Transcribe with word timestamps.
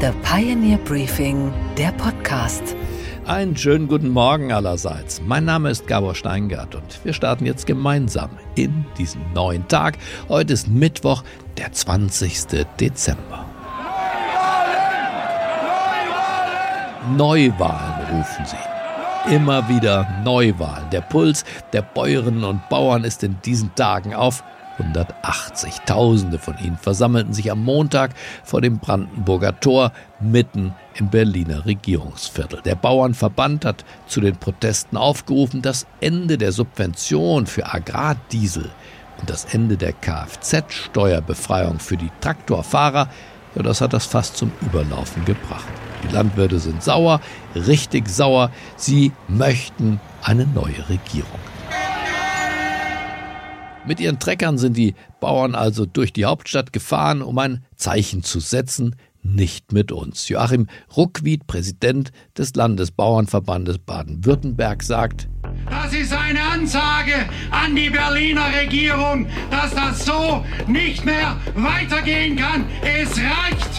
The 0.00 0.12
Pioneer 0.22 0.78
Briefing, 0.78 1.52
der 1.76 1.90
Podcast. 1.90 2.62
Einen 3.26 3.56
schönen 3.56 3.88
guten 3.88 4.10
Morgen 4.10 4.52
allerseits. 4.52 5.20
Mein 5.26 5.44
Name 5.44 5.70
ist 5.70 5.88
Gabor 5.88 6.14
Steingart 6.14 6.76
und 6.76 7.04
wir 7.04 7.12
starten 7.12 7.44
jetzt 7.46 7.66
gemeinsam 7.66 8.30
in 8.54 8.86
diesen 8.96 9.20
neuen 9.32 9.66
Tag. 9.66 9.98
Heute 10.28 10.52
ist 10.52 10.68
Mittwoch, 10.68 11.24
der 11.56 11.72
20. 11.72 12.46
Dezember. 12.78 13.44
Neuwahlen 17.16 18.18
rufen 18.18 18.44
sie. 18.46 19.34
Immer 19.34 19.68
wieder 19.68 20.06
Neuwahlen. 20.22 20.88
Der 20.90 21.00
Puls 21.00 21.44
der 21.72 21.82
Bäuerinnen 21.82 22.44
und 22.44 22.68
Bauern 22.68 23.02
ist 23.02 23.24
in 23.24 23.36
diesen 23.44 23.74
Tagen 23.74 24.14
auf 24.14 24.44
180. 24.78 25.80
Tausende 25.86 26.38
von 26.38 26.56
ihnen 26.58 26.78
versammelten 26.78 27.32
sich 27.32 27.50
am 27.50 27.64
Montag 27.64 28.12
vor 28.44 28.60
dem 28.60 28.78
Brandenburger 28.78 29.58
Tor 29.60 29.92
mitten 30.20 30.74
im 30.94 31.10
Berliner 31.10 31.66
Regierungsviertel. 31.66 32.60
Der 32.62 32.74
Bauernverband 32.74 33.64
hat 33.64 33.84
zu 34.06 34.20
den 34.20 34.36
Protesten 34.36 34.96
aufgerufen, 34.96 35.62
das 35.62 35.86
Ende 36.00 36.38
der 36.38 36.52
Subvention 36.52 37.46
für 37.46 37.72
Agrardiesel 37.72 38.70
und 39.20 39.30
das 39.30 39.44
Ende 39.46 39.76
der 39.76 39.92
Kfz-Steuerbefreiung 39.92 41.80
für 41.80 41.96
die 41.96 42.10
Traktorfahrer, 42.20 43.08
ja, 43.54 43.62
das 43.62 43.80
hat 43.80 43.92
das 43.92 44.06
fast 44.06 44.36
zum 44.36 44.52
Überlaufen 44.60 45.24
gebracht. 45.24 45.66
Die 46.04 46.14
Landwirte 46.14 46.60
sind 46.60 46.82
sauer, 46.82 47.20
richtig 47.54 48.08
sauer. 48.08 48.50
Sie 48.76 49.12
möchten 49.26 50.00
eine 50.22 50.46
neue 50.46 50.88
Regierung. 50.88 51.40
Mit 53.88 54.00
ihren 54.00 54.18
Treckern 54.18 54.58
sind 54.58 54.76
die 54.76 54.94
Bauern 55.18 55.54
also 55.54 55.86
durch 55.86 56.12
die 56.12 56.26
Hauptstadt 56.26 56.74
gefahren, 56.74 57.22
um 57.22 57.38
ein 57.38 57.64
Zeichen 57.74 58.22
zu 58.22 58.38
setzen, 58.38 58.96
nicht 59.22 59.72
mit 59.72 59.92
uns. 59.92 60.28
Joachim 60.28 60.66
Ruckwied, 60.94 61.46
Präsident 61.46 62.12
des 62.36 62.54
Landesbauernverbandes 62.54 63.78
Baden-Württemberg, 63.78 64.82
sagt, 64.82 65.30
das 65.70 65.94
ist 65.94 66.12
eine 66.12 66.38
Ansage 66.42 67.14
an 67.50 67.74
die 67.74 67.88
Berliner 67.88 68.52
Regierung, 68.60 69.26
dass 69.50 69.74
das 69.74 70.04
so 70.04 70.44
nicht 70.66 71.06
mehr 71.06 71.38
weitergehen 71.54 72.36
kann. 72.36 72.66
Es 72.82 73.16
reicht! 73.16 73.70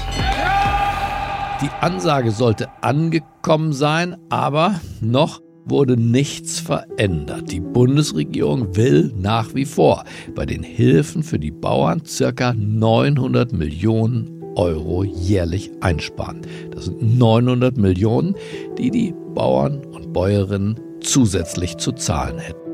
Die 1.62 1.70
Ansage 1.82 2.32
sollte 2.32 2.68
angekommen 2.82 3.74
sein, 3.74 4.18
aber 4.32 4.82
noch 5.02 5.40
wurde 5.70 5.98
nichts 5.98 6.60
verändert. 6.60 7.52
Die 7.52 7.60
Bundesregierung 7.60 8.76
will 8.76 9.14
nach 9.18 9.54
wie 9.56 9.66
vor 9.66 10.04
bei 10.36 10.46
den 10.46 10.64
Hilfen 10.64 11.24
für 11.24 11.40
die 11.40 11.52
Bauern 11.52 12.04
circa 12.06 12.54
900 12.54 13.54
Millionen 13.54 14.40
Euro 14.56 15.04
jährlich 15.04 15.72
einsparen. 15.82 16.42
Das 16.72 16.86
sind 16.86 17.18
900 17.18 17.78
Millionen, 17.78 18.36
die 18.78 18.92
die 18.92 19.14
Bauern 19.34 19.86
und 19.86 20.12
Bäuerinnen 20.12 20.80
zusätzlich 21.02 21.78
zu 21.78 21.92
zahlen 21.92 22.40
hätten. 22.40 22.70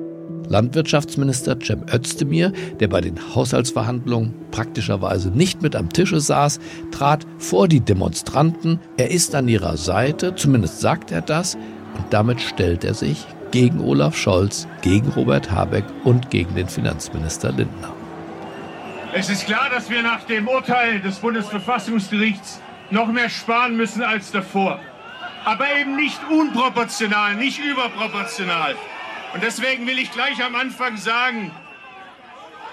Landwirtschaftsminister 0.49 1.57
Cem 1.59 1.85
Özdemir, 1.91 2.53
der 2.79 2.87
bei 2.87 3.01
den 3.01 3.35
Haushaltsverhandlungen 3.35 4.33
praktischerweise 4.51 5.29
nicht 5.29 5.61
mit 5.61 5.75
am 5.75 5.89
Tische 5.89 6.19
saß, 6.19 6.59
trat 6.91 7.25
vor 7.37 7.67
die 7.67 7.79
Demonstranten. 7.79 8.79
Er 8.97 9.11
ist 9.11 9.35
an 9.35 9.47
ihrer 9.47 9.77
Seite, 9.77 10.35
zumindest 10.35 10.79
sagt 10.81 11.11
er 11.11 11.21
das, 11.21 11.57
und 11.97 12.13
damit 12.13 12.41
stellt 12.41 12.83
er 12.83 12.93
sich 12.93 13.25
gegen 13.51 13.79
Olaf 13.79 14.15
Scholz, 14.17 14.67
gegen 14.81 15.09
Robert 15.09 15.51
Habeck 15.51 15.85
und 16.03 16.29
gegen 16.29 16.55
den 16.55 16.67
Finanzminister 16.67 17.51
Lindner. 17.51 17.93
Es 19.13 19.29
ist 19.29 19.45
klar, 19.45 19.69
dass 19.69 19.89
wir 19.89 20.01
nach 20.01 20.23
dem 20.23 20.47
Urteil 20.47 20.99
des 20.99 21.19
Bundesverfassungsgerichts 21.19 22.59
noch 22.91 23.07
mehr 23.07 23.29
sparen 23.29 23.77
müssen 23.77 24.03
als 24.03 24.31
davor. 24.31 24.79
Aber 25.45 25.65
eben 25.79 25.95
nicht 25.95 26.19
unproportional, 26.29 27.35
nicht 27.35 27.59
überproportional. 27.59 28.75
Und 29.33 29.43
deswegen 29.43 29.87
will 29.87 29.99
ich 29.99 30.11
gleich 30.11 30.43
am 30.43 30.55
Anfang 30.55 30.97
sagen, 30.97 31.51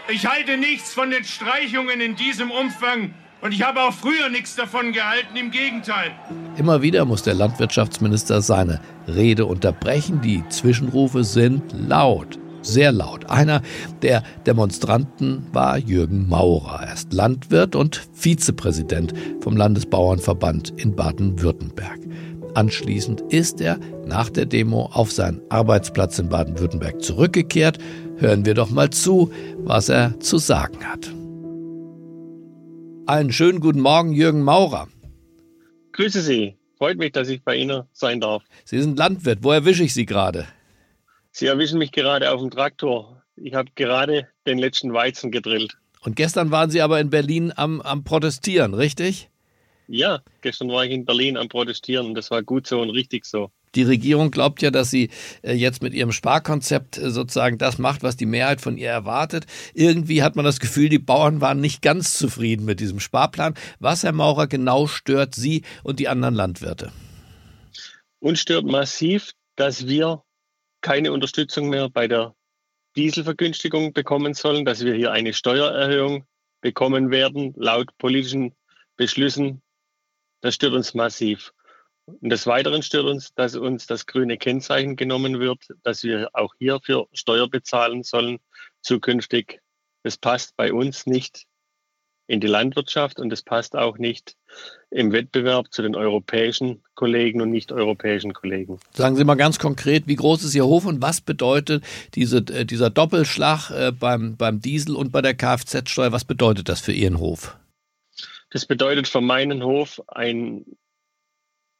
ich 0.09 0.27
halte 0.27 0.57
nichts 0.57 0.93
von 0.93 1.11
den 1.11 1.23
Streichungen 1.23 2.01
in 2.01 2.17
diesem 2.17 2.51
Umfang 2.51 3.15
und 3.41 3.53
ich 3.53 3.63
habe 3.63 3.81
auch 3.81 3.93
früher 3.93 4.29
nichts 4.29 4.55
davon 4.55 4.93
gehalten, 4.93 5.37
im 5.37 5.51
Gegenteil. 5.51 6.13
Immer 6.57 6.83
wieder 6.83 7.05
muss 7.05 7.23
der 7.23 7.35
Landwirtschaftsminister 7.35 8.41
seine 8.41 8.81
Rede 9.09 9.47
unterbrechen. 9.47 10.21
Die 10.23 10.43
Zwischenrufe 10.49 11.25
sind 11.25 11.63
laut, 11.89 12.39
sehr 12.63 12.93
laut. 12.93 13.31
Einer 13.31 13.63
der 14.03 14.23
Demonstranten 14.47 15.47
war 15.53 15.79
Jürgen 15.79 16.29
Maurer. 16.29 16.83
Er 16.87 16.95
ist 16.95 17.13
Landwirt 17.13 17.77
und 17.77 18.09
Vizepräsident 18.13 19.13
vom 19.41 19.57
Landesbauernverband 19.57 20.71
in 20.77 20.95
Baden-Württemberg. 20.95 22.01
Anschließend 22.55 23.23
ist 23.33 23.61
er 23.61 23.79
nach 24.07 24.29
der 24.29 24.47
Demo 24.47 24.91
auf 24.93 25.11
seinen 25.11 25.41
Arbeitsplatz 25.49 26.19
in 26.19 26.29
Baden-Württemberg 26.29 27.03
zurückgekehrt. 27.03 27.79
Hören 28.19 28.45
wir 28.45 28.55
doch 28.55 28.71
mal 28.71 28.91
zu, 28.91 29.33
was 29.59 29.89
er 29.89 30.21
zu 30.21 30.39
sagen 30.39 30.85
hat. 30.85 31.11
Einen 33.07 33.33
schönen 33.33 33.61
guten 33.61 33.81
Morgen, 33.81 34.13
Jürgen 34.13 34.43
Maurer. 34.43 34.87
Grüße 35.93 36.21
Sie. 36.21 36.57
Freut 36.83 36.99
mich, 36.99 37.13
dass 37.13 37.29
ich 37.29 37.45
bei 37.45 37.55
Ihnen 37.55 37.85
sein 37.93 38.21
darf. 38.21 38.43
Sie 38.65 38.83
sind 38.83 38.99
Landwirt. 38.99 39.45
Wo 39.45 39.53
erwische 39.53 39.85
ich 39.85 39.95
Sie 39.95 40.05
gerade? 40.05 40.49
Sie 41.31 41.47
erwischen 41.47 41.79
mich 41.79 41.93
gerade 41.93 42.33
auf 42.33 42.41
dem 42.41 42.51
Traktor. 42.51 43.23
Ich 43.37 43.55
habe 43.55 43.71
gerade 43.77 44.27
den 44.49 44.59
letzten 44.59 44.93
Weizen 44.93 45.31
gedrillt. 45.31 45.77
Und 46.01 46.17
gestern 46.17 46.51
waren 46.51 46.71
Sie 46.71 46.83
aber 46.83 46.99
in 46.99 47.09
Berlin 47.09 47.53
am, 47.55 47.81
am 47.83 48.03
Protestieren, 48.03 48.75
richtig? 48.75 49.31
Ja, 49.87 50.23
gestern 50.41 50.71
war 50.71 50.85
ich 50.85 50.91
in 50.91 51.05
Berlin 51.05 51.37
am 51.37 51.49
Protestieren 51.49 52.07
und 52.07 52.15
das 52.15 52.33
war 52.33 52.43
gut 52.43 52.67
so 52.67 52.81
und 52.81 52.91
richtig 52.91 53.27
so. 53.27 53.53
Die 53.75 53.83
Regierung 53.83 54.31
glaubt 54.31 54.61
ja, 54.63 54.71
dass 54.71 54.91
sie 54.91 55.11
äh, 55.43 55.53
jetzt 55.53 55.83
mit 55.83 55.95
ihrem 55.95 56.13
Sparkonzept 56.13 56.99
äh, 56.99 57.11
sozusagen 57.11 57.59
das 57.59 57.79
macht, 57.79 58.03
was 58.03 58.17
die 58.17 58.27
Mehrheit 58.27 58.61
von 58.61 58.77
ihr 58.77 58.91
erwartet. 58.91 59.47
Irgendwie 59.75 60.23
hat 60.23 60.37
man 60.37 60.45
das 60.45 60.61
Gefühl, 60.61 60.89
die 60.89 60.99
Bauern 60.99 61.41
waren 61.41 61.61
nicht 61.61 61.81
ganz 61.83 62.19
zufrieden 62.19 62.65
mit 62.65 62.81
diesem 62.81 63.01
Sparplan. 63.01 63.55
Was, 63.79 64.03
Herr 64.03 64.13
Maurer, 64.13 64.47
genau 64.47 64.87
stört 64.87 65.35
Sie 65.35 65.63
und 65.83 66.01
die 66.01 66.09
anderen 66.09 66.35
Landwirte? 66.35 66.93
Uns 68.21 68.41
stört 68.41 68.67
massiv, 68.67 69.33
dass 69.57 69.87
wir 69.87 70.23
keine 70.83 71.13
Unterstützung 71.13 71.69
mehr 71.71 71.89
bei 71.89 72.09
der 72.09 72.35
Dieselvergünstigung 72.97 73.93
bekommen 73.93 74.35
sollen, 74.35 74.65
dass 74.65 74.85
wir 74.85 74.95
hier 74.95 75.13
eine 75.13 75.33
Steuererhöhung 75.33 76.27
bekommen 76.61 77.11
werden, 77.11 77.55
laut 77.57 77.97
politischen 77.99 78.55
Beschlüssen. 78.97 79.63
Das 80.43 80.57
stört 80.57 80.75
uns 80.75 80.93
massiv. 80.93 81.53
Und 82.07 82.31
des 82.31 82.47
Weiteren 82.47 82.83
stört 82.83 83.07
uns, 83.07 83.35
dass 83.35 83.55
uns 83.55 83.87
das 83.87 84.07
grüne 84.07 84.37
Kennzeichen 84.37 84.97
genommen 84.97 85.39
wird, 85.39 85.69
dass 85.83 86.03
wir 86.03 86.31
auch 86.33 86.55
hierfür 86.59 87.07
Steuer 87.13 87.49
bezahlen 87.49 88.03
sollen 88.03 88.39
zukünftig. 88.81 89.61
Das 90.03 90.17
passt 90.17 90.57
bei 90.57 90.73
uns 90.73 91.07
nicht 91.07 91.47
in 92.27 92.41
die 92.41 92.47
Landwirtschaft 92.47 93.21
und 93.21 93.33
es 93.33 93.43
passt 93.43 93.77
auch 93.77 93.99
nicht 93.99 94.37
im 94.91 95.13
Wettbewerb 95.13 95.73
zu 95.73 95.83
den 95.83 95.95
europäischen 95.95 96.83
Kollegen 96.95 97.41
und 97.41 97.51
nicht-europäischen 97.51 98.33
Kollegen. 98.33 98.79
Sagen 98.93 99.17
Sie 99.17 99.25
mal 99.25 99.35
ganz 99.35 99.59
konkret, 99.59 100.07
wie 100.07 100.15
groß 100.17 100.45
ist 100.45 100.55
Ihr 100.55 100.65
Hof 100.65 100.87
und 100.87 101.03
was 101.03 101.21
bedeutet 101.21 101.85
diese, 102.15 102.39
äh, 102.39 102.65
dieser 102.65 102.91
Doppelschlag 102.91 103.71
äh, 103.71 103.93
beim, 103.93 104.37
beim 104.37 104.61
Diesel 104.61 104.97
und 104.97 105.13
bei 105.13 105.21
der 105.21 105.35
Kfz-Steuer? 105.35 106.13
Was 106.13 106.25
bedeutet 106.25 106.69
das 106.69 106.81
für 106.81 106.93
Ihren 106.93 107.19
Hof? 107.19 107.57
Das 108.51 108.67
bedeutet 108.67 109.09
für 109.09 109.21
meinen 109.21 109.63
Hof 109.63 110.01
ein 110.09 110.65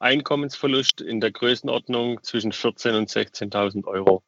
Einkommensverlust 0.03 1.01
in 1.01 1.21
der 1.21 1.31
Größenordnung 1.31 2.23
zwischen 2.23 2.53
14.000 2.53 2.99
und 2.99 3.11
16.000 3.11 3.87
Euro. 3.87 4.23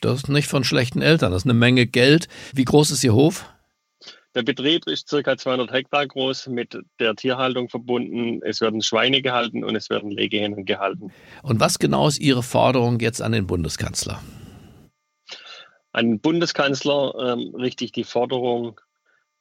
Das 0.00 0.16
ist 0.16 0.28
nicht 0.28 0.48
von 0.48 0.64
schlechten 0.64 1.00
Eltern, 1.00 1.30
das 1.30 1.42
ist 1.42 1.46
eine 1.46 1.54
Menge 1.54 1.86
Geld. 1.86 2.28
Wie 2.52 2.64
groß 2.64 2.90
ist 2.90 3.04
Ihr 3.04 3.14
Hof? 3.14 3.48
Der 4.34 4.42
Betrieb 4.42 4.86
ist 4.86 5.08
circa 5.08 5.36
200 5.36 5.70
Hektar 5.70 6.06
groß, 6.06 6.48
mit 6.48 6.76
der 6.98 7.14
Tierhaltung 7.14 7.68
verbunden. 7.68 8.40
Es 8.42 8.60
werden 8.60 8.82
Schweine 8.82 9.20
gehalten 9.20 9.62
und 9.62 9.76
es 9.76 9.90
werden 9.90 10.10
Legehennen 10.10 10.64
gehalten. 10.64 11.12
Und 11.42 11.60
was 11.60 11.78
genau 11.78 12.08
ist 12.08 12.18
Ihre 12.18 12.42
Forderung 12.42 12.98
jetzt 12.98 13.20
an 13.20 13.32
den 13.32 13.46
Bundeskanzler? 13.46 14.22
An 15.92 16.06
den 16.06 16.20
Bundeskanzler 16.20 17.14
ähm, 17.18 17.54
richte 17.54 17.84
ich 17.84 17.92
die 17.92 18.04
Forderung, 18.04 18.80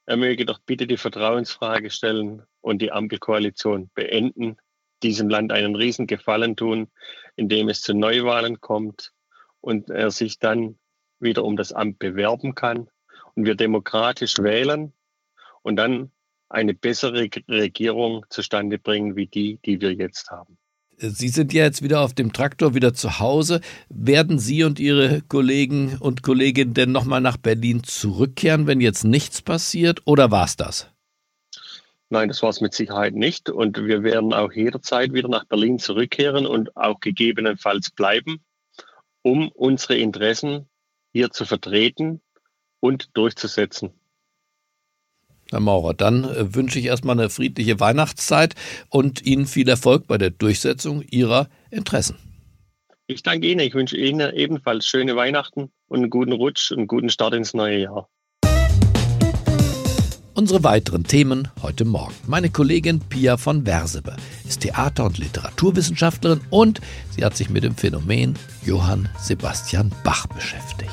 er 0.06 0.18
möge 0.18 0.46
doch 0.46 0.60
bitte 0.60 0.88
die 0.88 0.98
Vertrauensfrage 0.98 1.90
stellen 1.90 2.44
und 2.60 2.82
die 2.82 2.92
Ampelkoalition 2.92 3.90
beenden 3.96 4.58
diesem 5.04 5.30
Land 5.30 5.52
einen 5.52 5.76
riesen 5.76 6.08
Gefallen 6.08 6.56
tun, 6.56 6.90
indem 7.36 7.70
es 7.70 7.82
zu 7.82 7.94
Neuwahlen 7.94 8.62
kommt 8.62 9.14
und 9.62 9.90
er 9.90 10.12
sich 10.12 10.40
dann 10.40 10.78
wieder 11.20 11.44
um 11.44 11.56
das 11.56 11.72
Amt 11.72 12.00
bewerben 12.00 12.56
kann 12.56 12.90
und 13.36 13.46
wir 13.46 13.56
demokratisch 13.56 14.38
wählen 14.40 14.94
und 15.62 15.76
dann 15.76 16.12
eine 16.50 16.74
bessere 16.74 17.30
Regierung 17.48 18.26
zustande 18.30 18.78
bringen 18.78 19.16
wie 19.16 19.28
die, 19.28 19.60
die 19.66 19.80
wir 19.80 19.94
jetzt 19.94 20.30
haben. 20.30 20.58
Sie 20.98 21.30
sind 21.30 21.52
ja 21.52 21.64
jetzt 21.64 21.82
wieder 21.82 22.02
auf 22.02 22.14
dem 22.14 22.32
Traktor, 22.32 22.76
wieder 22.76 22.94
zu 22.94 23.20
Hause. 23.20 23.62
Werden 23.90 24.38
Sie 24.38 24.64
und 24.64 24.80
Ihre 24.80 25.22
Kollegen 25.22 25.98
und 25.98 26.22
Kolleginnen 26.22 26.76
denn 26.76 26.92
nochmal 26.92 27.22
nach 27.22 27.38
Berlin 27.38 27.84
zurückkehren, 27.84 28.68
wenn 28.68 28.82
jetzt 28.82 29.04
nichts 29.04 29.42
passiert, 29.42 30.02
oder 30.06 30.30
war 30.30 30.46
es 30.46 30.58
das? 30.58 30.91
Nein, 32.12 32.28
das 32.28 32.44
war 32.44 32.50
es 32.50 32.60
mit 32.60 32.74
Sicherheit 32.74 33.16
nicht. 33.16 33.50
Und 33.50 33.78
wir 33.78 34.04
werden 34.04 34.34
auch 34.34 34.52
jederzeit 34.52 35.14
wieder 35.14 35.30
nach 35.30 35.46
Berlin 35.46 35.80
zurückkehren 35.80 36.46
und 36.46 36.76
auch 36.76 37.00
gegebenenfalls 37.00 37.90
bleiben, 37.90 38.44
um 39.22 39.48
unsere 39.48 39.96
Interessen 39.96 40.68
hier 41.14 41.32
zu 41.32 41.46
vertreten 41.46 42.22
und 42.82 43.10
durchzusetzen. 43.14 43.92
Herr 45.52 45.62
Maurer, 45.62 45.94
dann 45.94 46.26
äh, 46.26 46.54
wünsche 46.54 46.80
ich 46.80 46.86
erstmal 46.86 47.18
eine 47.18 47.30
friedliche 47.30 47.80
Weihnachtszeit 47.80 48.56
und 48.90 49.26
Ihnen 49.26 49.46
viel 49.46 49.70
Erfolg 49.70 50.08
bei 50.08 50.18
der 50.18 50.32
Durchsetzung 50.32 51.04
Ihrer 51.04 51.48
Interessen. 51.70 52.18
Ich 53.08 53.24
danke 53.24 53.48
Ihnen. 53.48 53.62
Ich 53.62 53.74
wünsche 53.74 53.96
Ihnen 53.96 54.36
ebenfalls 54.36 54.86
schöne 54.86 55.16
Weihnachten 55.16 55.72
und 55.88 56.00
einen 56.00 56.10
guten 56.10 56.34
Rutsch 56.34 56.72
und 56.72 56.80
einen 56.80 56.88
guten 56.88 57.10
Start 57.10 57.34
ins 57.34 57.54
neue 57.54 57.80
Jahr. 57.80 58.10
Unsere 60.34 60.64
weiteren 60.64 61.04
Themen 61.04 61.50
heute 61.62 61.84
Morgen. 61.84 62.14
Meine 62.26 62.50
Kollegin 62.50 63.02
Pia 63.02 63.36
von 63.36 63.66
Wersebe 63.66 64.16
ist 64.48 64.62
Theater- 64.62 65.06
und 65.06 65.18
Literaturwissenschaftlerin 65.18 66.40
und 66.50 66.80
sie 67.14 67.26
hat 67.26 67.36
sich 67.36 67.50
mit 67.50 67.66
dem 67.66 67.76
Phänomen 67.76 68.36
Johann 68.66 69.10
Sebastian 69.20 69.92
Bach 70.06 70.28
beschäftigt. 70.28 70.90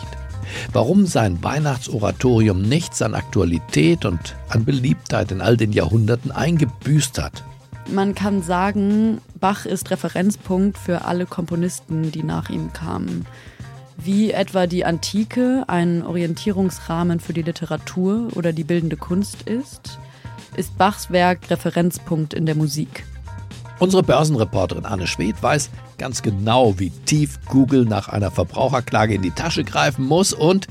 Warum 0.73 1.07
sein 1.07 1.43
Weihnachtsoratorium 1.43 2.63
nichts 2.63 3.01
an 3.01 3.15
Aktualität 3.15 4.05
und 4.05 4.35
an 4.49 4.65
Beliebtheit 4.65 5.31
in 5.31 5.41
all 5.41 5.57
den 5.57 5.73
Jahrhunderten 5.73 6.33
eingebüßt 6.33 7.23
hat. 7.23 7.45
Man 7.93 8.17
kann 8.17 8.43
sagen, 8.43 9.21
Bach 9.39 9.67
ist 9.67 9.93
Referenzpunkt 9.93 10.77
für 10.77 11.05
alle 11.05 11.27
Komponisten, 11.27 12.11
die 12.11 12.25
nach 12.25 12.51
ihm 12.51 12.73
kamen. 12.73 13.25
Wie 14.01 14.31
etwa 14.31 14.69
die 14.69 14.85
Antike 14.85 15.65
ein 15.67 16.05
Orientierungsrahmen 16.05 17.19
für 17.19 17.33
die 17.33 17.43
Literatur 17.43 18.29
oder 18.37 18.53
die 18.53 18.63
bildende 18.63 18.97
Kunst 18.97 19.43
ist, 19.43 19.99
ist 20.57 20.79
Bachs 20.79 21.11
Werk 21.11 21.51
Referenzpunkt 21.51 22.33
in 22.33 22.47
der 22.47 22.55
Musik. 22.55 23.05
Unsere 23.81 24.05
Börsenreporterin 24.05 24.85
Anne 24.85 25.09
Schwedt 25.09 25.43
weiß 25.43 25.71
ganz 25.99 26.23
genau, 26.23 26.79
wie 26.79 26.91
tief 26.91 27.41
Google 27.47 27.85
nach 27.85 28.09
einer 28.09 28.31
Verbraucherklage 28.31 29.15
in 29.15 29.23
die 29.23 29.33
Tasche 29.33 29.65
greifen 29.65 30.05
muss 30.07 30.33
und 30.33 30.69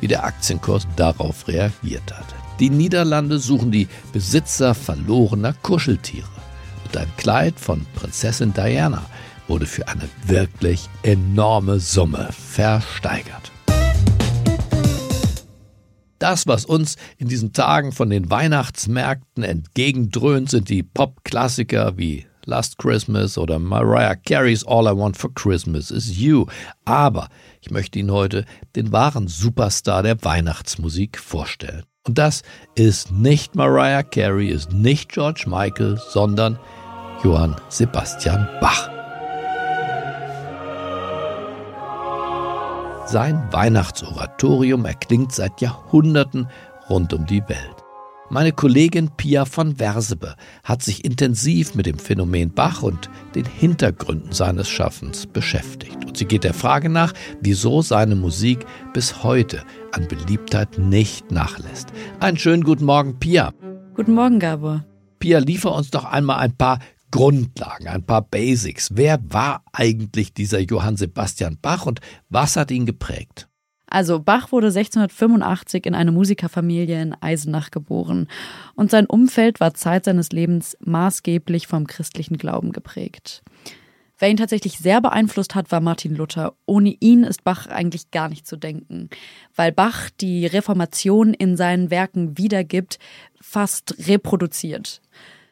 wie 0.00 0.08
der 0.08 0.24
Aktienkurs 0.24 0.86
darauf 0.96 1.48
reagiert 1.48 2.12
hat. 2.12 2.26
Die 2.60 2.70
Niederlande 2.70 3.38
suchen 3.38 3.70
die 3.70 3.88
Besitzer 4.12 4.74
verlorener 4.74 5.54
Kuscheltiere. 5.62 6.28
Und 6.84 6.96
ein 6.96 7.10
Kleid 7.16 7.58
von 7.58 7.86
Prinzessin 7.94 8.52
Diana 8.52 9.02
wurde 9.48 9.66
für 9.66 9.88
eine 9.88 10.08
wirklich 10.26 10.88
enorme 11.02 11.80
Summe 11.80 12.30
versteigert. 12.32 13.52
Das, 16.18 16.46
was 16.46 16.64
uns 16.64 16.96
in 17.18 17.28
diesen 17.28 17.52
Tagen 17.52 17.92
von 17.92 18.08
den 18.08 18.30
Weihnachtsmärkten 18.30 19.44
entgegendröhnt, 19.44 20.50
sind 20.50 20.70
die 20.70 20.82
Pop-Klassiker 20.82 21.98
wie 21.98 22.26
Last 22.46 22.78
Christmas 22.78 23.36
oder 23.36 23.58
Mariah 23.58 24.14
Carey's 24.14 24.64
All 24.64 24.86
I 24.86 24.96
Want 24.96 25.16
for 25.16 25.34
Christmas 25.34 25.90
is 25.90 26.16
You. 26.16 26.46
Aber 26.84 27.28
ich 27.60 27.70
möchte 27.70 27.98
Ihnen 27.98 28.12
heute 28.12 28.44
den 28.76 28.92
wahren 28.92 29.28
Superstar 29.28 30.02
der 30.02 30.24
Weihnachtsmusik 30.24 31.18
vorstellen. 31.18 31.82
Und 32.06 32.18
das 32.18 32.42
ist 32.76 33.10
nicht 33.10 33.56
Mariah 33.56 34.04
Carey, 34.04 34.48
ist 34.48 34.72
nicht 34.72 35.10
George 35.10 35.44
Michael, 35.46 36.00
sondern 36.08 36.58
Johann 37.24 37.56
Sebastian 37.68 38.48
Bach. 38.60 38.95
Sein 43.08 43.40
Weihnachtsoratorium 43.52 44.84
erklingt 44.84 45.30
seit 45.30 45.60
Jahrhunderten 45.60 46.48
rund 46.90 47.12
um 47.12 47.24
die 47.24 47.42
Welt. 47.48 47.84
Meine 48.30 48.50
Kollegin 48.50 49.10
Pia 49.16 49.44
von 49.44 49.78
Wersebe 49.78 50.34
hat 50.64 50.82
sich 50.82 51.04
intensiv 51.04 51.76
mit 51.76 51.86
dem 51.86 52.00
Phänomen 52.00 52.52
Bach 52.52 52.82
und 52.82 53.08
den 53.36 53.44
Hintergründen 53.44 54.32
seines 54.32 54.68
Schaffens 54.68 55.24
beschäftigt. 55.24 56.04
Und 56.04 56.16
sie 56.16 56.24
geht 56.24 56.42
der 56.42 56.52
Frage 56.52 56.88
nach, 56.88 57.12
wieso 57.40 57.80
seine 57.80 58.16
Musik 58.16 58.66
bis 58.92 59.22
heute 59.22 59.62
an 59.92 60.08
Beliebtheit 60.08 60.76
nicht 60.76 61.30
nachlässt. 61.30 61.92
Einen 62.18 62.38
schönen 62.38 62.64
guten 62.64 62.86
Morgen, 62.86 63.20
Pia. 63.20 63.52
Guten 63.94 64.14
Morgen, 64.14 64.40
Gabor. 64.40 64.84
Pia, 65.20 65.38
liefer 65.38 65.72
uns 65.72 65.92
doch 65.92 66.04
einmal 66.06 66.40
ein 66.40 66.56
paar 66.56 66.80
Grundlagen, 67.10 67.88
ein 67.88 68.02
paar 68.02 68.22
Basics. 68.22 68.90
Wer 68.94 69.20
war 69.28 69.64
eigentlich 69.72 70.32
dieser 70.34 70.60
Johann 70.60 70.96
Sebastian 70.96 71.58
Bach 71.60 71.86
und 71.86 72.00
was 72.28 72.56
hat 72.56 72.70
ihn 72.70 72.86
geprägt? 72.86 73.48
Also 73.88 74.18
Bach 74.18 74.50
wurde 74.50 74.66
1685 74.66 75.86
in 75.86 75.94
eine 75.94 76.10
Musikerfamilie 76.10 77.00
in 77.00 77.14
Eisenach 77.20 77.70
geboren 77.70 78.28
und 78.74 78.90
sein 78.90 79.06
Umfeld 79.06 79.60
war 79.60 79.74
Zeit 79.74 80.04
seines 80.04 80.30
Lebens 80.30 80.76
maßgeblich 80.80 81.66
vom 81.68 81.86
christlichen 81.86 82.36
Glauben 82.36 82.72
geprägt. 82.72 83.42
Wer 84.18 84.30
ihn 84.30 84.38
tatsächlich 84.38 84.78
sehr 84.78 85.02
beeinflusst 85.02 85.54
hat, 85.54 85.70
war 85.70 85.80
Martin 85.80 86.14
Luther. 86.14 86.54
Ohne 86.64 86.96
ihn 87.00 87.22
ist 87.22 87.44
Bach 87.44 87.66
eigentlich 87.66 88.10
gar 88.10 88.30
nicht 88.30 88.46
zu 88.46 88.56
denken, 88.56 89.10
weil 89.54 89.72
Bach 89.72 90.08
die 90.20 90.46
Reformation 90.46 91.34
in 91.34 91.56
seinen 91.56 91.90
Werken 91.90 92.38
wiedergibt, 92.38 92.98
fast 93.40 93.94
reproduziert. 94.08 95.02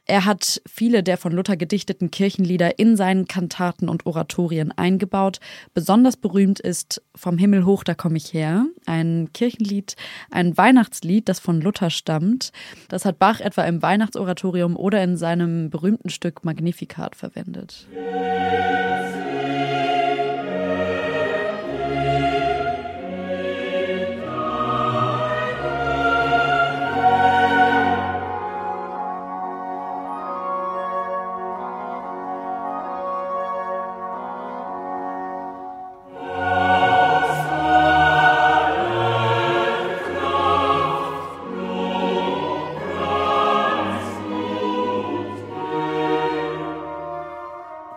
Er 0.07 0.27
hat 0.27 0.61
viele 0.67 1.03
der 1.03 1.17
von 1.17 1.33
Luther 1.33 1.57
gedichteten 1.57 2.11
Kirchenlieder 2.11 2.79
in 2.79 2.97
seinen 2.97 3.27
Kantaten 3.27 3.89
und 3.89 4.05
Oratorien 4.05 4.71
eingebaut. 4.73 5.41
Besonders 5.73 6.19
berühmt 6.19 6.61
ist 6.61 7.03
Vom 7.15 7.39
Himmel 7.39 7.65
hoch, 7.65 7.85
da 7.85 7.95
komme 7.95 8.19
ich 8.19 8.35
her, 8.35 8.67
ein 8.85 9.31
Kirchenlied, 9.33 9.97
ein 10.31 10.57
Weihnachtslied, 10.59 11.29
das 11.29 11.41
von 11.41 11.61
Luther 11.61 11.89
stammt. 11.89 12.53
Das 12.89 13.07
hat 13.07 13.19
Bach 13.19 13.41
etwa 13.41 13.65
im 13.65 13.81
Weihnachtsoratorium 13.81 14.77
oder 14.77 15.03
in 15.03 15.17
seinem 15.17 15.71
berühmten 15.71 16.11
Stück 16.11 16.45
Magnificat 16.45 17.17
verwendet. 17.17 17.89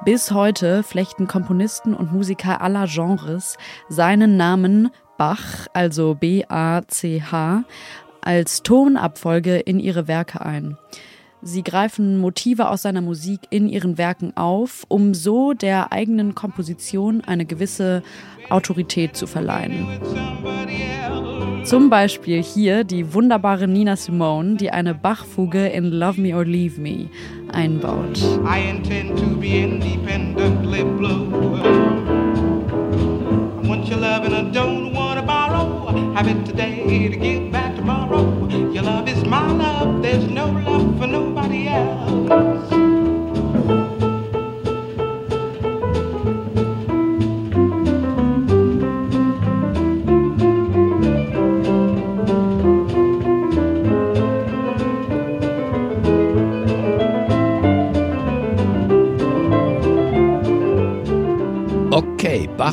Bis 0.07 0.31
heute 0.31 0.83
flechten 0.83 1.27
Komponisten 1.27 1.93
und 1.93 2.13
Musiker 2.13 2.61
aller 2.61 2.85
Genres 2.87 3.57
seinen 3.89 4.37
Namen 4.37 4.89
Bach, 5.17 5.67
also 5.73 6.15
B-A-C-H, 6.15 7.65
als 8.21 8.63
Tonabfolge 8.63 9.57
in 9.57 9.81
ihre 9.81 10.07
Werke 10.07 10.45
ein. 10.45 10.77
Sie 11.41 11.61
greifen 11.61 12.19
Motive 12.19 12.69
aus 12.69 12.83
seiner 12.83 13.01
Musik 13.01 13.41
in 13.49 13.67
ihren 13.67 13.97
Werken 13.97 14.31
auf, 14.37 14.85
um 14.87 15.13
so 15.13 15.51
der 15.51 15.91
eigenen 15.91 16.35
Komposition 16.35 17.21
eine 17.25 17.43
gewisse 17.43 18.01
Autorität 18.49 19.17
zu 19.17 19.27
verleihen. 19.27 19.87
Zum 21.65 21.89
Beispiel 21.89 22.41
hier 22.41 22.85
die 22.85 23.13
wunderbare 23.13 23.67
Nina 23.67 23.97
Simone, 23.97 24.55
die 24.55 24.71
eine 24.71 24.95
Bach-Fuge 24.95 25.67
in 25.67 25.91
Love 25.91 26.21
Me 26.21 26.33
or 26.33 26.45
Leave 26.45 26.79
Me 26.79 27.09
einbaut. 27.53 28.17
I 28.45 28.59
intend 28.59 29.17
to 29.17 29.25
be 29.35 29.61
independently 29.61 30.83
blue. 30.83 31.57
I 33.57 33.67
want 33.67 33.87
your 33.87 33.99
love 33.99 34.25
and 34.25 34.35
I 34.35 34.43
don't 34.51 34.93
want 34.93 35.19
to 35.19 35.25
borrow. 35.25 36.13
Have 36.13 36.27
it 36.27 36.45
today 36.45 37.09
to 37.09 37.17
give 37.17 37.51
back 37.51 37.75
tomorrow. 37.75 38.47
Your 38.71 38.83
love 38.83 39.07
is 39.07 39.23
my 39.25 39.51
love, 39.51 40.01
there's 40.01 40.27
no 40.27 40.47
love 40.47 40.97
for 40.99 41.07
nobody 41.07 41.67
else. 41.67 42.86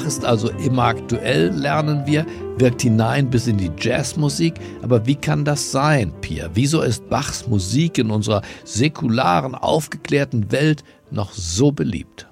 Bach 0.04 0.08
ist 0.08 0.24
also 0.26 0.50
immer 0.50 0.82
aktuell, 0.82 1.48
lernen 1.48 2.04
wir, 2.04 2.26
wirkt 2.58 2.82
hinein 2.82 3.30
bis 3.30 3.46
in 3.46 3.56
die 3.56 3.70
Jazzmusik. 3.80 4.52
Aber 4.82 5.06
wie 5.06 5.14
kann 5.14 5.46
das 5.46 5.72
sein, 5.72 6.12
Pia? 6.20 6.50
Wieso 6.52 6.82
ist 6.82 7.08
Bachs 7.08 7.48
Musik 7.48 7.96
in 7.96 8.10
unserer 8.10 8.42
säkularen, 8.64 9.54
aufgeklärten 9.54 10.52
Welt 10.52 10.84
noch 11.10 11.32
so 11.32 11.72
beliebt? 11.72 12.28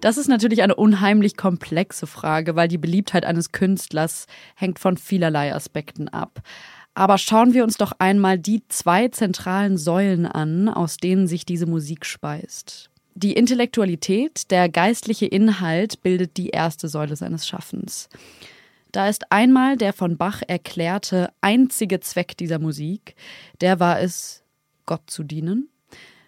Das 0.00 0.16
ist 0.16 0.26
natürlich 0.26 0.64
eine 0.64 0.74
unheimlich 0.74 1.36
komplexe 1.36 2.08
Frage, 2.08 2.56
weil 2.56 2.66
die 2.66 2.78
Beliebtheit 2.78 3.24
eines 3.24 3.52
Künstlers 3.52 4.26
hängt 4.56 4.80
von 4.80 4.96
vielerlei 4.96 5.54
Aspekten 5.54 6.08
ab. 6.08 6.40
Aber 6.94 7.18
schauen 7.18 7.54
wir 7.54 7.62
uns 7.62 7.76
doch 7.76 7.92
einmal 8.00 8.36
die 8.36 8.66
zwei 8.66 9.06
zentralen 9.06 9.76
Säulen 9.76 10.26
an, 10.26 10.68
aus 10.68 10.96
denen 10.96 11.28
sich 11.28 11.46
diese 11.46 11.66
Musik 11.66 12.04
speist. 12.04 12.90
Die 13.16 13.34
Intellektualität, 13.34 14.50
der 14.50 14.68
geistliche 14.68 15.26
Inhalt, 15.26 16.02
bildet 16.02 16.36
die 16.36 16.48
erste 16.48 16.88
Säule 16.88 17.14
seines 17.14 17.46
Schaffens. 17.46 18.08
Da 18.90 19.08
ist 19.08 19.30
einmal 19.30 19.76
der 19.76 19.92
von 19.92 20.16
Bach 20.16 20.42
erklärte 20.46 21.32
einzige 21.40 22.00
Zweck 22.00 22.36
dieser 22.36 22.58
Musik, 22.58 23.14
der 23.60 23.78
war 23.78 24.00
es, 24.00 24.42
Gott 24.86 25.02
zu 25.06 25.22
dienen. 25.22 25.68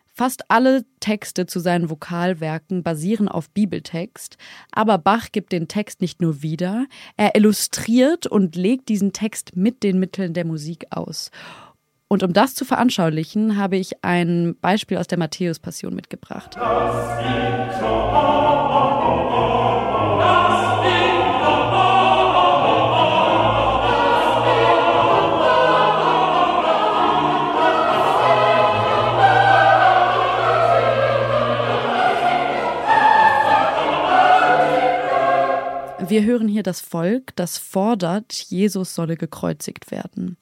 Fast 0.07 0.51
alle 0.51 0.85
Texte 0.99 1.47
zu 1.47 1.61
seinen 1.61 1.91
Vokalwerken 1.91 2.83
basieren 2.83 3.29
auf 3.29 3.51
Bibeltext, 3.51 4.39
aber 4.73 4.97
Bach 4.97 5.31
gibt 5.31 5.53
den 5.53 5.69
Text 5.69 6.01
nicht 6.01 6.23
nur 6.23 6.41
wieder, 6.41 6.87
er 7.17 7.35
illustriert 7.35 8.27
und 8.27 8.57
legt 8.57 8.89
diesen 8.89 9.13
Text 9.13 9.57
mit 9.57 9.83
den 9.83 9.99
Mitteln 9.99 10.35
der 10.35 10.47
Musik 10.47 10.87
aus. 10.91 11.31
Und 12.09 12.23
um 12.23 12.33
das 12.33 12.55
zu 12.55 12.65
veranschaulichen, 12.65 13.57
habe 13.57 13.77
ich 13.77 14.05
ein 14.05 14.57
Beispiel 14.61 14.97
aus 14.97 15.09
der 15.09 15.19
Matthäus-Passion 15.19 15.93
mitgebracht. 15.95 16.57
Wir 36.09 36.23
hören 36.23 36.47
hier 36.47 36.63
das 36.63 36.81
Volk, 36.81 37.35
das 37.35 37.59
fordert, 37.59 38.33
Jesus 38.33 38.95
solle 38.95 39.17
gekreuzigt 39.17 39.91
werden. 39.91 40.37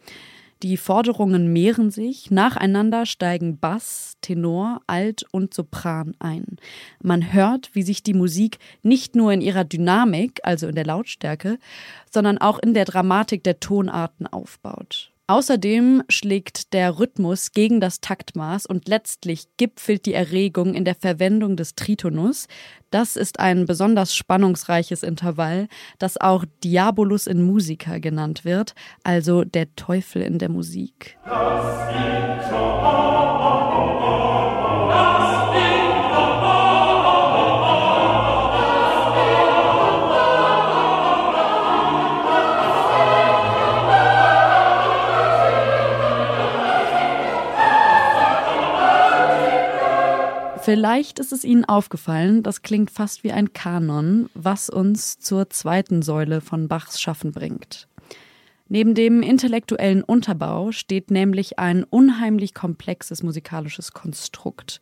Die 0.64 0.78
Forderungen 0.78 1.52
mehren 1.52 1.90
sich, 1.90 2.30
nacheinander 2.30 3.04
steigen 3.04 3.58
Bass, 3.58 4.16
Tenor, 4.22 4.80
Alt 4.86 5.26
und 5.30 5.52
Sopran 5.52 6.14
ein. 6.20 6.56
Man 7.02 7.34
hört, 7.34 7.74
wie 7.74 7.82
sich 7.82 8.02
die 8.02 8.14
Musik 8.14 8.58
nicht 8.82 9.14
nur 9.14 9.30
in 9.30 9.42
ihrer 9.42 9.64
Dynamik, 9.64 10.40
also 10.42 10.66
in 10.66 10.74
der 10.74 10.86
Lautstärke, 10.86 11.58
sondern 12.10 12.38
auch 12.38 12.58
in 12.58 12.72
der 12.72 12.86
Dramatik 12.86 13.44
der 13.44 13.60
Tonarten 13.60 14.26
aufbaut. 14.26 15.12
Außerdem 15.26 16.02
schlägt 16.10 16.74
der 16.74 16.98
Rhythmus 16.98 17.52
gegen 17.52 17.80
das 17.80 18.02
Taktmaß 18.02 18.66
und 18.66 18.88
letztlich 18.88 19.46
gipfelt 19.56 20.04
die 20.04 20.12
Erregung 20.12 20.74
in 20.74 20.84
der 20.84 20.94
Verwendung 20.94 21.56
des 21.56 21.74
Tritonus. 21.74 22.46
Das 22.90 23.16
ist 23.16 23.40
ein 23.40 23.64
besonders 23.64 24.14
spannungsreiches 24.14 25.02
Intervall, 25.02 25.68
das 25.98 26.20
auch 26.20 26.44
Diabolus 26.62 27.26
in 27.26 27.42
Musica 27.42 27.98
genannt 27.98 28.44
wird, 28.44 28.74
also 29.02 29.44
der 29.44 29.74
Teufel 29.76 30.20
in 30.20 30.38
der 30.38 30.50
Musik. 30.50 31.16
Das 31.24 31.74
Vielleicht 50.64 51.18
ist 51.18 51.30
es 51.30 51.44
Ihnen 51.44 51.66
aufgefallen, 51.66 52.42
das 52.42 52.62
klingt 52.62 52.90
fast 52.90 53.22
wie 53.22 53.32
ein 53.32 53.52
Kanon, 53.52 54.30
was 54.32 54.70
uns 54.70 55.18
zur 55.18 55.50
zweiten 55.50 56.00
Säule 56.00 56.40
von 56.40 56.68
Bachs 56.68 57.02
Schaffen 57.02 57.32
bringt. 57.32 57.86
Neben 58.68 58.94
dem 58.94 59.22
intellektuellen 59.22 60.02
Unterbau 60.02 60.72
steht 60.72 61.10
nämlich 61.10 61.58
ein 61.58 61.84
unheimlich 61.84 62.54
komplexes 62.54 63.22
musikalisches 63.22 63.92
Konstrukt. 63.92 64.80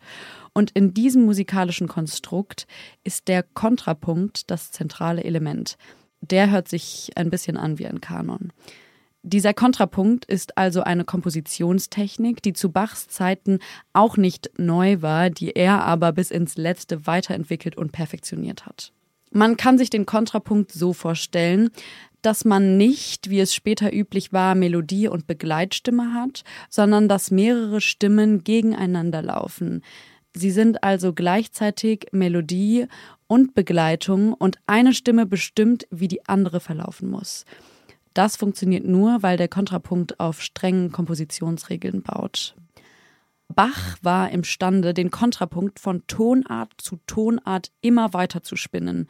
Und 0.52 0.70
in 0.70 0.94
diesem 0.94 1.24
musikalischen 1.24 1.88
Konstrukt 1.88 2.68
ist 3.02 3.26
der 3.26 3.42
Kontrapunkt 3.42 4.52
das 4.52 4.70
zentrale 4.70 5.24
Element. 5.24 5.76
Der 6.20 6.52
hört 6.52 6.68
sich 6.68 7.10
ein 7.16 7.28
bisschen 7.28 7.56
an 7.56 7.80
wie 7.80 7.88
ein 7.88 8.00
Kanon. 8.00 8.52
Dieser 9.24 9.54
Kontrapunkt 9.54 10.24
ist 10.24 10.58
also 10.58 10.82
eine 10.82 11.04
Kompositionstechnik, 11.04 12.42
die 12.42 12.54
zu 12.54 12.72
Bachs 12.72 13.06
Zeiten 13.06 13.60
auch 13.92 14.16
nicht 14.16 14.50
neu 14.58 15.00
war, 15.00 15.30
die 15.30 15.52
er 15.52 15.84
aber 15.84 16.12
bis 16.12 16.32
ins 16.32 16.56
Letzte 16.56 17.06
weiterentwickelt 17.06 17.76
und 17.76 17.92
perfektioniert 17.92 18.66
hat. 18.66 18.92
Man 19.30 19.56
kann 19.56 19.78
sich 19.78 19.90
den 19.90 20.06
Kontrapunkt 20.06 20.72
so 20.72 20.92
vorstellen, 20.92 21.70
dass 22.20 22.44
man 22.44 22.76
nicht, 22.76 23.30
wie 23.30 23.40
es 23.40 23.54
später 23.54 23.92
üblich 23.92 24.32
war, 24.32 24.54
Melodie 24.54 25.08
und 25.08 25.26
Begleitstimme 25.26 26.14
hat, 26.14 26.42
sondern 26.68 27.08
dass 27.08 27.30
mehrere 27.30 27.80
Stimmen 27.80 28.42
gegeneinander 28.42 29.22
laufen. 29.22 29.82
Sie 30.34 30.50
sind 30.50 30.82
also 30.82 31.12
gleichzeitig 31.12 32.06
Melodie 32.12 32.86
und 33.26 33.54
Begleitung 33.54 34.34
und 34.34 34.58
eine 34.66 34.94
Stimme 34.94 35.26
bestimmt, 35.26 35.86
wie 35.90 36.08
die 36.08 36.26
andere 36.26 36.60
verlaufen 36.60 37.10
muss. 37.10 37.44
Das 38.14 38.36
funktioniert 38.36 38.84
nur, 38.84 39.22
weil 39.22 39.36
der 39.36 39.48
Kontrapunkt 39.48 40.20
auf 40.20 40.42
strengen 40.42 40.92
Kompositionsregeln 40.92 42.02
baut. 42.02 42.54
Bach 43.48 43.96
war 44.02 44.30
imstande, 44.30 44.94
den 44.94 45.10
Kontrapunkt 45.10 45.78
von 45.78 46.06
Tonart 46.06 46.72
zu 46.78 46.98
Tonart 47.06 47.70
immer 47.80 48.14
weiter 48.14 48.42
zu 48.42 48.56
spinnen. 48.56 49.08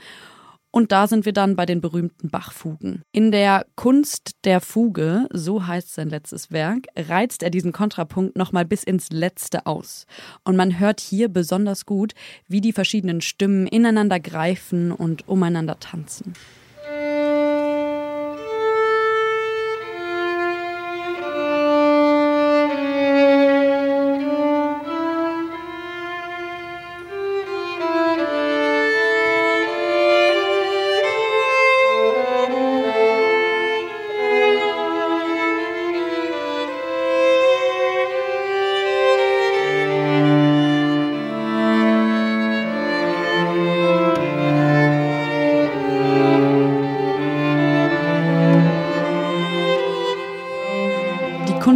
Und 0.75 0.91
da 0.91 1.07
sind 1.07 1.27
wir 1.27 1.35
dann 1.35 1.55
bei 1.55 1.67
den 1.67 1.83
berühmten 1.83 2.31
Bach-Fugen. 2.31 3.03
In 3.13 3.31
der 3.31 3.67
Kunst 3.77 4.37
der 4.45 4.63
Fuge, 4.63 5.29
so 5.31 5.67
heißt 5.67 5.93
sein 5.93 6.09
letztes 6.09 6.51
Werk, 6.51 6.87
reizt 6.97 7.43
er 7.43 7.51
diesen 7.51 7.73
Kontrapunkt 7.73 8.37
nochmal 8.37 8.65
bis 8.65 8.83
ins 8.83 9.11
Letzte 9.11 9.67
aus. 9.67 10.07
Und 10.45 10.57
man 10.57 10.79
hört 10.79 11.01
hier 11.01 11.29
besonders 11.29 11.85
gut, 11.85 12.15
wie 12.49 12.63
die 12.63 12.73
verschiedenen 12.73 13.21
Stimmen 13.21 13.67
ineinander 13.67 14.19
greifen 14.19 14.93
und 14.93 15.29
umeinander 15.29 15.79
tanzen. 15.79 16.33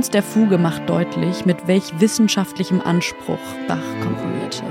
Kunst 0.06 0.14
der 0.14 0.22
Fuge 0.22 0.56
macht 0.56 0.88
deutlich, 0.88 1.46
mit 1.46 1.66
welch 1.66 1.98
wissenschaftlichem 1.98 2.80
Anspruch 2.80 3.40
Bach 3.66 3.82
komponierte. 4.04 4.62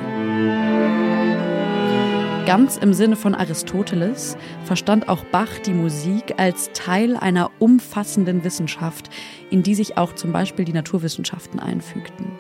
Ganz 2.46 2.77
im 2.77 2.94
Sinne 2.94 3.18
von 3.18 3.36
Aristoteles 3.36 4.38
verstand 4.63 5.10
auch 5.10 5.25
Bach 5.25 5.60
die 5.65 5.74
Musik 5.74 6.36
als 6.38 6.72
Teil 6.72 7.18
einer 7.18 7.51
umfassenden 7.60 8.46
Wissenschaft, 8.46 9.10
in 9.50 9.62
die 9.62 9.75
sich 9.75 9.98
auch 9.98 10.15
zum 10.15 10.32
Beispiel 10.32 10.63
die 10.63 10.72
Naturwissenschaften 10.72 11.60
einfügten. 11.60 12.32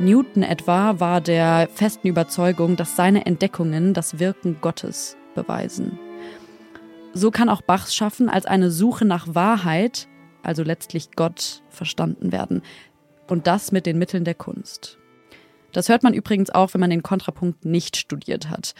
Newton 0.00 0.42
etwa 0.42 0.98
war 0.98 1.20
der 1.20 1.68
festen 1.72 2.08
Überzeugung, 2.08 2.74
dass 2.74 2.96
seine 2.96 3.26
Entdeckungen 3.26 3.94
das 3.94 4.18
Wirken 4.18 4.56
Gottes 4.60 5.16
beweisen. 5.36 6.00
So 7.14 7.30
kann 7.30 7.48
auch 7.48 7.62
Bachs 7.62 7.94
Schaffen 7.94 8.28
als 8.28 8.44
eine 8.44 8.72
Suche 8.72 9.04
nach 9.04 9.36
Wahrheit 9.36 10.08
also 10.42 10.62
letztlich 10.62 11.12
Gott, 11.12 11.62
verstanden 11.70 12.32
werden. 12.32 12.62
Und 13.28 13.46
das 13.46 13.72
mit 13.72 13.86
den 13.86 13.98
Mitteln 13.98 14.24
der 14.24 14.34
Kunst. 14.34 14.98
Das 15.72 15.88
hört 15.88 16.02
man 16.02 16.14
übrigens 16.14 16.50
auch, 16.50 16.74
wenn 16.74 16.80
man 16.80 16.90
den 16.90 17.02
Kontrapunkt 17.02 17.64
nicht 17.64 17.96
studiert 17.96 18.50
hat. 18.50 18.74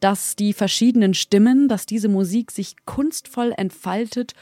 Dass 0.00 0.36
die 0.36 0.52
verschiedenen 0.52 1.14
Stimmen, 1.14 1.68
dass 1.68 1.86
diese 1.86 2.08
Musik 2.08 2.50
sich 2.50 2.76
kunstvoll 2.84 3.54
entfaltet 3.56 4.34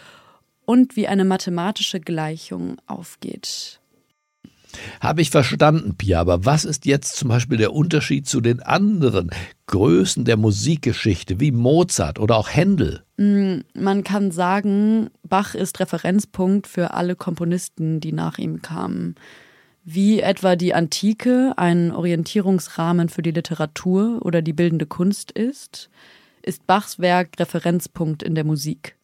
und 0.64 0.96
wie 0.96 1.06
eine 1.06 1.24
mathematische 1.24 2.00
Gleichung 2.00 2.76
aufgeht. 2.86 3.80
Habe 5.00 5.22
ich 5.22 5.30
verstanden, 5.30 5.96
Pia, 5.96 6.20
aber 6.20 6.44
was 6.44 6.64
ist 6.64 6.86
jetzt 6.86 7.16
zum 7.16 7.28
Beispiel 7.28 7.58
der 7.58 7.72
Unterschied 7.72 8.26
zu 8.26 8.40
den 8.40 8.62
anderen 8.62 9.30
Größen 9.66 10.24
der 10.24 10.36
Musikgeschichte, 10.36 11.40
wie 11.40 11.52
Mozart 11.52 12.18
oder 12.18 12.36
auch 12.36 12.48
Händel? 12.48 13.02
Mm, 13.16 13.60
man 13.74 14.04
kann 14.04 14.30
sagen, 14.30 15.10
Bach 15.22 15.54
ist 15.54 15.80
Referenzpunkt 15.80 16.66
für 16.66 16.94
alle 16.94 17.16
Komponisten, 17.16 18.00
die 18.00 18.12
nach 18.12 18.38
ihm 18.38 18.62
kamen. 18.62 19.14
Wie 19.84 20.20
etwa 20.20 20.56
die 20.56 20.74
Antike 20.74 21.52
ein 21.56 21.92
Orientierungsrahmen 21.92 23.10
für 23.10 23.20
die 23.20 23.32
Literatur 23.32 24.20
oder 24.22 24.40
die 24.40 24.54
bildende 24.54 24.86
Kunst 24.86 25.30
ist, 25.30 25.90
ist 26.42 26.66
Bachs 26.66 26.98
Werk 26.98 27.38
Referenzpunkt 27.38 28.22
in 28.22 28.34
der 28.34 28.44
Musik. 28.44 28.96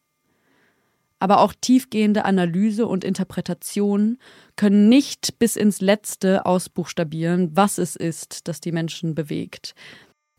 Aber 1.21 1.41
auch 1.41 1.53
tiefgehende 1.59 2.25
Analyse 2.25 2.87
und 2.87 3.05
Interpretation 3.05 4.19
können 4.57 4.89
nicht 4.89 5.39
bis 5.39 5.55
ins 5.55 5.81
Letzte 5.81 6.47
ausbuchstabieren, 6.47 7.55
was 7.55 7.79
es 7.79 7.95
ist, 7.95 8.49
das 8.49 8.61
die 8.61 8.73
Menschen 8.73 9.15
bewegt. 9.15 9.75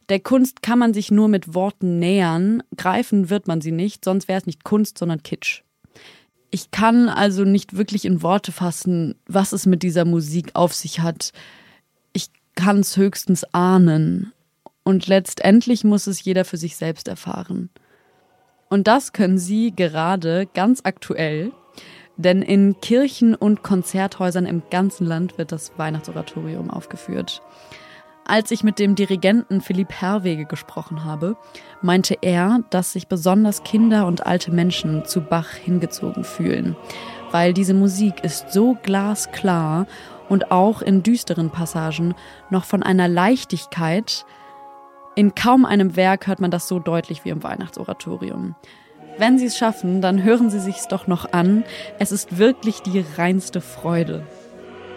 Der 0.10 0.20
Kunst 0.20 0.62
kann 0.62 0.80
man 0.80 0.94
sich 0.94 1.12
nur 1.12 1.30
mit 1.30 1.54
Worten 1.54 2.00
nähern, 2.00 2.64
greifen 2.76 3.30
wird 3.30 3.48
man 3.48 3.62
sie 3.62 3.72
nicht, 3.72 4.04
sonst 4.04 4.28
wäre 4.28 4.40
es 4.40 4.48
nicht 4.48 4.64
Kunst, 4.64 4.98
sondern 4.98 5.24
Kitsch. 5.24 5.62
Ich 6.50 6.72
kann 6.72 7.08
also 7.08 7.46
nicht 7.46 7.78
wirklich 7.78 8.04
in 8.04 8.22
Worte 8.22 8.52
fassen, 8.52 9.16
was 9.26 9.54
es 9.54 9.66
mit 9.66 9.84
dieser 9.84 10.04
Musik 10.04 10.52
auf 10.54 10.74
sich 10.74 11.00
hat. 11.00 11.32
Ich 12.12 12.28
kann 12.56 12.80
es 12.80 12.98
höchstens 12.98 13.46
ahnen. 13.54 14.34
Und 14.84 15.08
letztendlich 15.08 15.84
muss 15.84 16.08
es 16.08 16.24
jeder 16.24 16.44
für 16.44 16.58
sich 16.58 16.76
selbst 16.76 17.08
erfahren. 17.08 17.70
Und 18.72 18.88
das 18.88 19.12
können 19.12 19.38
Sie 19.38 19.74
gerade 19.76 20.48
ganz 20.54 20.80
aktuell, 20.86 21.52
denn 22.16 22.42
in 22.42 22.80
Kirchen 22.80 23.36
und 23.36 23.64
Konzerthäusern 23.64 24.46
im 24.46 24.64
ganzen 24.72 25.06
Land 25.06 25.38
wird 25.38 25.52
das 25.52 25.78
Weihnachtsoratorium 25.78 26.70
aufgeführt. 26.70 27.42
Als 28.24 28.50
ich 28.50 28.64
mit 28.64 28.80
dem 28.80 28.96
Dirigenten 28.96 29.60
Philipp 29.60 29.92
Herwege 29.92 30.46
gesprochen 30.46 31.04
habe, 31.04 31.36
meinte 31.82 32.18
er, 32.22 32.64
dass 32.70 32.94
sich 32.94 33.10
besonders 33.10 33.64
Kinder 33.64 34.08
und 34.08 34.26
alte 34.26 34.52
Menschen 34.52 35.04
zu 35.04 35.20
Bach 35.20 35.52
hingezogen 35.52 36.24
fühlen, 36.24 36.78
weil 37.32 37.54
diese 37.54 37.74
Musik 37.74 38.24
ist 38.24 38.54
so 38.54 38.78
glasklar 38.84 39.86
und 40.30 40.50
auch 40.50 40.82
in 40.82 41.04
düsteren 41.04 41.50
Passagen 41.50 42.16
noch 42.50 42.64
von 42.64 42.84
einer 42.84 43.10
Leichtigkeit, 43.10 44.26
in 45.16 45.36
kaum 45.36 45.66
einem 45.66 45.96
Werk 45.96 46.28
hört 46.28 46.40
man 46.40 46.52
das 46.52 46.68
so 46.68 46.80
deutlich 46.80 47.26
wie 47.26 47.30
im 47.30 47.44
Weihnachtsoratorium. 47.44 48.56
Wenn 49.18 49.38
Sie 49.38 49.46
es 49.46 49.58
schaffen, 49.58 50.02
dann 50.02 50.24
hören 50.24 50.50
Sie 50.50 50.60
sich's 50.60 50.88
doch 50.88 51.08
noch 51.08 51.34
an. 51.34 51.64
Es 52.00 52.12
ist 52.12 52.38
wirklich 52.38 52.82
die 52.82 53.04
reinste 53.18 53.62
Freude. 53.62 54.26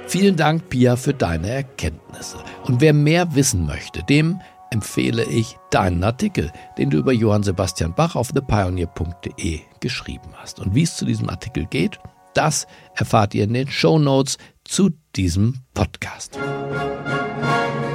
Vielen 0.06 0.36
Dank, 0.36 0.68
Pia, 0.68 0.96
für 0.96 1.14
deine 1.14 1.50
Erkenntnisse. 1.50 2.38
Und 2.64 2.80
wer 2.80 2.92
mehr 2.92 3.34
wissen 3.34 3.66
möchte, 3.66 4.02
dem 4.02 4.40
empfehle 4.70 5.24
ich 5.24 5.56
deinen 5.70 6.04
Artikel, 6.04 6.52
den 6.78 6.90
du 6.90 6.98
über 6.98 7.12
Johann 7.12 7.42
Sebastian 7.42 7.94
Bach 7.94 8.16
auf 8.16 8.32
thepioneer.de 8.32 9.60
geschrieben 9.80 10.30
hast. 10.36 10.60
Und 10.60 10.74
wie 10.74 10.82
es 10.82 10.96
zu 10.96 11.04
diesem 11.04 11.28
Artikel 11.28 11.66
geht, 11.66 11.98
das 12.34 12.66
erfahrt 12.94 13.34
ihr 13.34 13.44
in 13.44 13.54
den 13.54 13.68
Show 13.68 13.98
Notes 13.98 14.38
zu 14.64 14.90
diesem 15.14 15.60
Podcast. 15.74 16.36
Und 16.36 17.93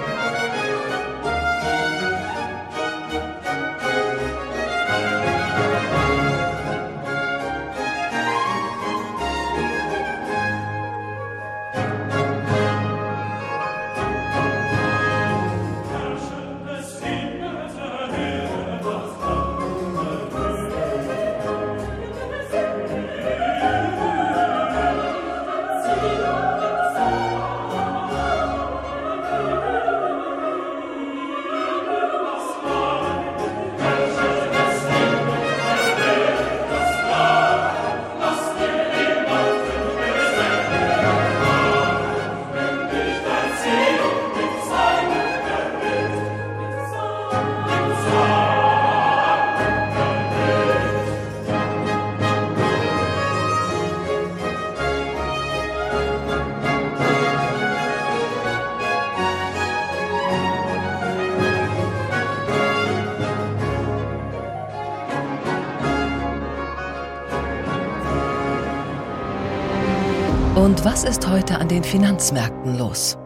was 70.99 71.09
ist 71.09 71.29
heute 71.29 71.57
an 71.59 71.69
den 71.69 71.81
Finanzmärkten 71.81 72.77
los? 72.77 73.17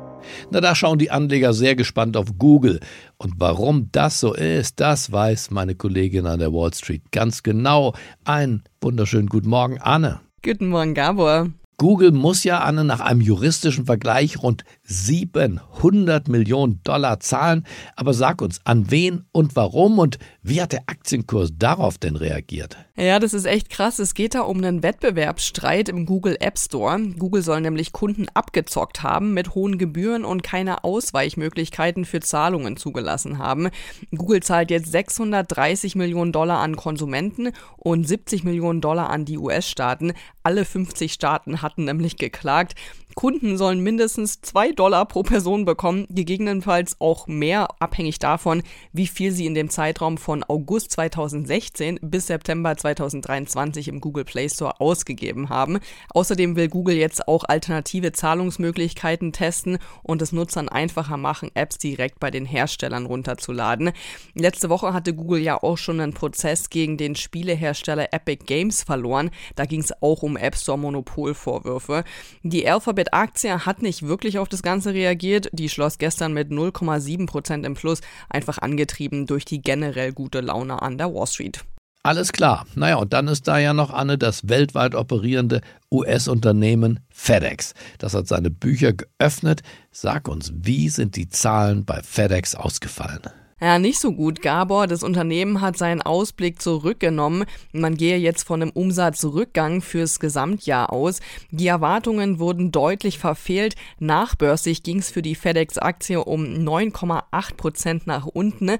Na, 0.51 0.61
da 0.61 0.75
schauen 0.75 0.99
die 0.99 1.09
Anleger 1.09 1.53
sehr 1.53 1.75
gespannt 1.75 2.15
auf 2.17 2.37
Google. 2.37 2.79
Und 3.17 3.33
warum 3.37 3.89
das 3.91 4.19
so 4.19 4.35
ist, 4.35 4.79
das 4.79 5.11
weiß 5.11 5.49
meine 5.49 5.73
Kollegin 5.73 6.27
an 6.27 6.37
der 6.37 6.53
Wall 6.53 6.71
Street 6.71 7.01
ganz 7.11 7.41
genau. 7.41 7.95
Einen 8.25 8.61
wunderschönen 8.79 9.25
guten 9.25 9.49
Morgen, 9.49 9.79
Anne. 9.81 10.19
Guten 10.43 10.67
Morgen, 10.67 10.93
Gabor. 10.93 11.47
Google 11.77 12.11
muss 12.11 12.43
ja, 12.43 12.59
Anne, 12.59 12.83
nach 12.83 12.99
einem 12.99 13.21
juristischen 13.21 13.87
Vergleich 13.87 14.43
rund 14.43 14.63
700 14.83 16.27
Millionen 16.27 16.79
Dollar 16.83 17.21
zahlen. 17.21 17.65
Aber 17.95 18.13
sag 18.13 18.43
uns, 18.43 18.61
an 18.65 18.91
wen 18.91 19.25
und 19.31 19.55
warum 19.55 19.97
und 19.97 20.19
wie 20.45 20.61
hat 20.61 20.73
der 20.73 20.83
Aktienkurs 20.87 21.51
darauf 21.57 21.97
denn 21.97 22.17
reagiert? 22.17 22.75
Ja, 22.97 23.17
das 23.19 23.33
ist 23.33 23.45
echt 23.45 23.69
krass. 23.69 23.97
Es 23.97 24.13
geht 24.13 24.35
da 24.35 24.41
um 24.41 24.57
einen 24.57 24.83
Wettbewerbsstreit 24.83 25.87
im 25.87 26.05
Google 26.05 26.35
App 26.41 26.59
Store. 26.59 26.99
Google 27.17 27.41
soll 27.41 27.61
nämlich 27.61 27.93
Kunden 27.93 28.27
abgezockt 28.33 29.03
haben 29.03 29.33
mit 29.33 29.55
hohen 29.55 29.77
Gebühren 29.77 30.25
und 30.25 30.43
keine 30.43 30.83
Ausweichmöglichkeiten 30.83 32.03
für 32.03 32.19
Zahlungen 32.19 32.75
zugelassen 32.75 33.37
haben. 33.37 33.69
Google 34.13 34.43
zahlt 34.43 34.69
jetzt 34.69 34.91
630 34.91 35.95
Millionen 35.95 36.33
Dollar 36.33 36.59
an 36.59 36.75
Konsumenten 36.75 37.51
und 37.77 38.05
70 38.05 38.43
Millionen 38.43 38.81
Dollar 38.81 39.09
an 39.09 39.23
die 39.23 39.37
US-Staaten. 39.37 40.11
Alle 40.43 40.65
50 40.65 41.13
Staaten 41.13 41.61
hatten 41.61 41.85
nämlich 41.85 42.17
geklagt. 42.17 42.75
Kunden 43.15 43.57
sollen 43.57 43.81
mindestens 43.81 44.41
zwei 44.41 44.71
Dollar 44.71 45.05
pro 45.05 45.23
Person 45.23 45.65
bekommen, 45.65 46.07
gegebenenfalls 46.09 46.97
auch 46.99 47.27
mehr, 47.27 47.67
abhängig 47.79 48.19
davon, 48.19 48.63
wie 48.91 49.07
viel 49.07 49.31
sie 49.31 49.45
in 49.45 49.55
dem 49.55 49.69
Zeitraum 49.69 50.17
von 50.17 50.43
August 50.43 50.91
2016 50.91 51.99
bis 52.01 52.27
September 52.27 52.75
2023 52.75 53.87
im 53.87 54.01
Google 54.01 54.25
Play 54.25 54.49
Store 54.49 54.79
ausgegeben 54.79 55.49
haben. 55.49 55.79
Außerdem 56.09 56.55
will 56.55 56.69
Google 56.69 56.95
jetzt 56.95 57.27
auch 57.27 57.43
alternative 57.43 58.11
Zahlungsmöglichkeiten 58.11 59.31
testen 59.31 59.77
und 60.01 60.21
es 60.21 60.31
Nutzern 60.31 60.69
einfacher 60.69 61.17
machen, 61.17 61.51
Apps 61.53 61.77
direkt 61.77 62.19
bei 62.19 62.31
den 62.31 62.45
Herstellern 62.45 63.05
runterzuladen. 63.05 63.91
Letzte 64.33 64.69
Woche 64.69 64.93
hatte 64.93 65.13
Google 65.13 65.41
ja 65.41 65.61
auch 65.61 65.77
schon 65.77 65.99
einen 65.99 66.13
Prozess 66.13 66.69
gegen 66.69 66.97
den 66.97 67.15
Spielehersteller 67.15 68.13
Epic 68.13 68.45
Games 68.45 68.83
verloren. 68.83 69.29
Da 69.55 69.65
ging 69.65 69.81
es 69.81 69.93
auch 70.01 70.23
um 70.23 70.37
App 70.37 70.55
Store 70.55 70.77
Monopolvorwürfe. 70.77 72.03
Die 72.43 72.67
Alphabet 72.67 73.02
Alphabet-Aktie 73.03 73.65
hat 73.65 73.81
nicht 73.81 74.03
wirklich 74.03 74.39
auf 74.39 74.47
das 74.47 74.63
Ganze 74.63 74.93
reagiert. 74.93 75.49
Die 75.51 75.69
schloss 75.69 75.97
gestern 75.97 76.33
mit 76.33 76.51
0,7 76.51 77.25
Prozent 77.27 77.65
im 77.65 77.73
Plus, 77.73 78.01
einfach 78.29 78.59
angetrieben 78.59 79.25
durch 79.25 79.45
die 79.45 79.61
generell 79.61 80.13
gute 80.13 80.41
Laune 80.41 80.81
an 80.81 80.97
der 80.97 81.13
Wall 81.13 81.27
Street. 81.27 81.63
Alles 82.03 82.33
klar. 82.33 82.65
Naja, 82.75 82.97
und 82.97 83.13
dann 83.13 83.27
ist 83.27 83.47
da 83.47 83.57
ja 83.57 83.73
noch, 83.73 83.91
Anne, 83.91 84.17
das 84.17 84.49
weltweit 84.49 84.93
operierende 84.93 85.61
US-Unternehmen 85.91 86.99
FedEx. 87.09 87.73
Das 87.97 88.13
hat 88.13 88.27
seine 88.27 88.49
Bücher 88.49 88.93
geöffnet. 88.93 89.61
Sag 89.91 90.27
uns, 90.27 90.51
wie 90.53 90.89
sind 90.89 91.15
die 91.15 91.29
Zahlen 91.29 91.85
bei 91.85 92.01
FedEx 92.01 92.55
ausgefallen? 92.55 93.21
Ja, 93.63 93.79
nicht 93.79 93.97
so 93.97 94.11
gut, 94.11 94.41
Gabor. 94.41 94.87
Das 94.87 95.03
Unternehmen 95.03 95.61
hat 95.61 95.77
seinen 95.77 96.01
Ausblick 96.01 96.61
zurückgenommen. 96.61 97.45
Man 97.71 97.95
gehe 97.95 98.17
jetzt 98.17 98.43
von 98.43 98.61
einem 98.61 98.71
Umsatzrückgang 98.71 99.81
fürs 99.81 100.19
Gesamtjahr 100.19 100.91
aus. 100.91 101.21
Die 101.49 101.67
Erwartungen 101.67 102.39
wurden 102.39 102.73
deutlich 102.73 103.19
verfehlt. 103.19 103.75
Nachbörslich 103.99 104.83
ging 104.83 104.99
es 104.99 105.11
für 105.11 105.21
die 105.21 105.35
FedEx-Aktie 105.35 106.21
um 106.21 106.43
9,8 106.43 107.55
Prozent 107.55 108.05
nach 108.05 108.25
unten. 108.25 108.71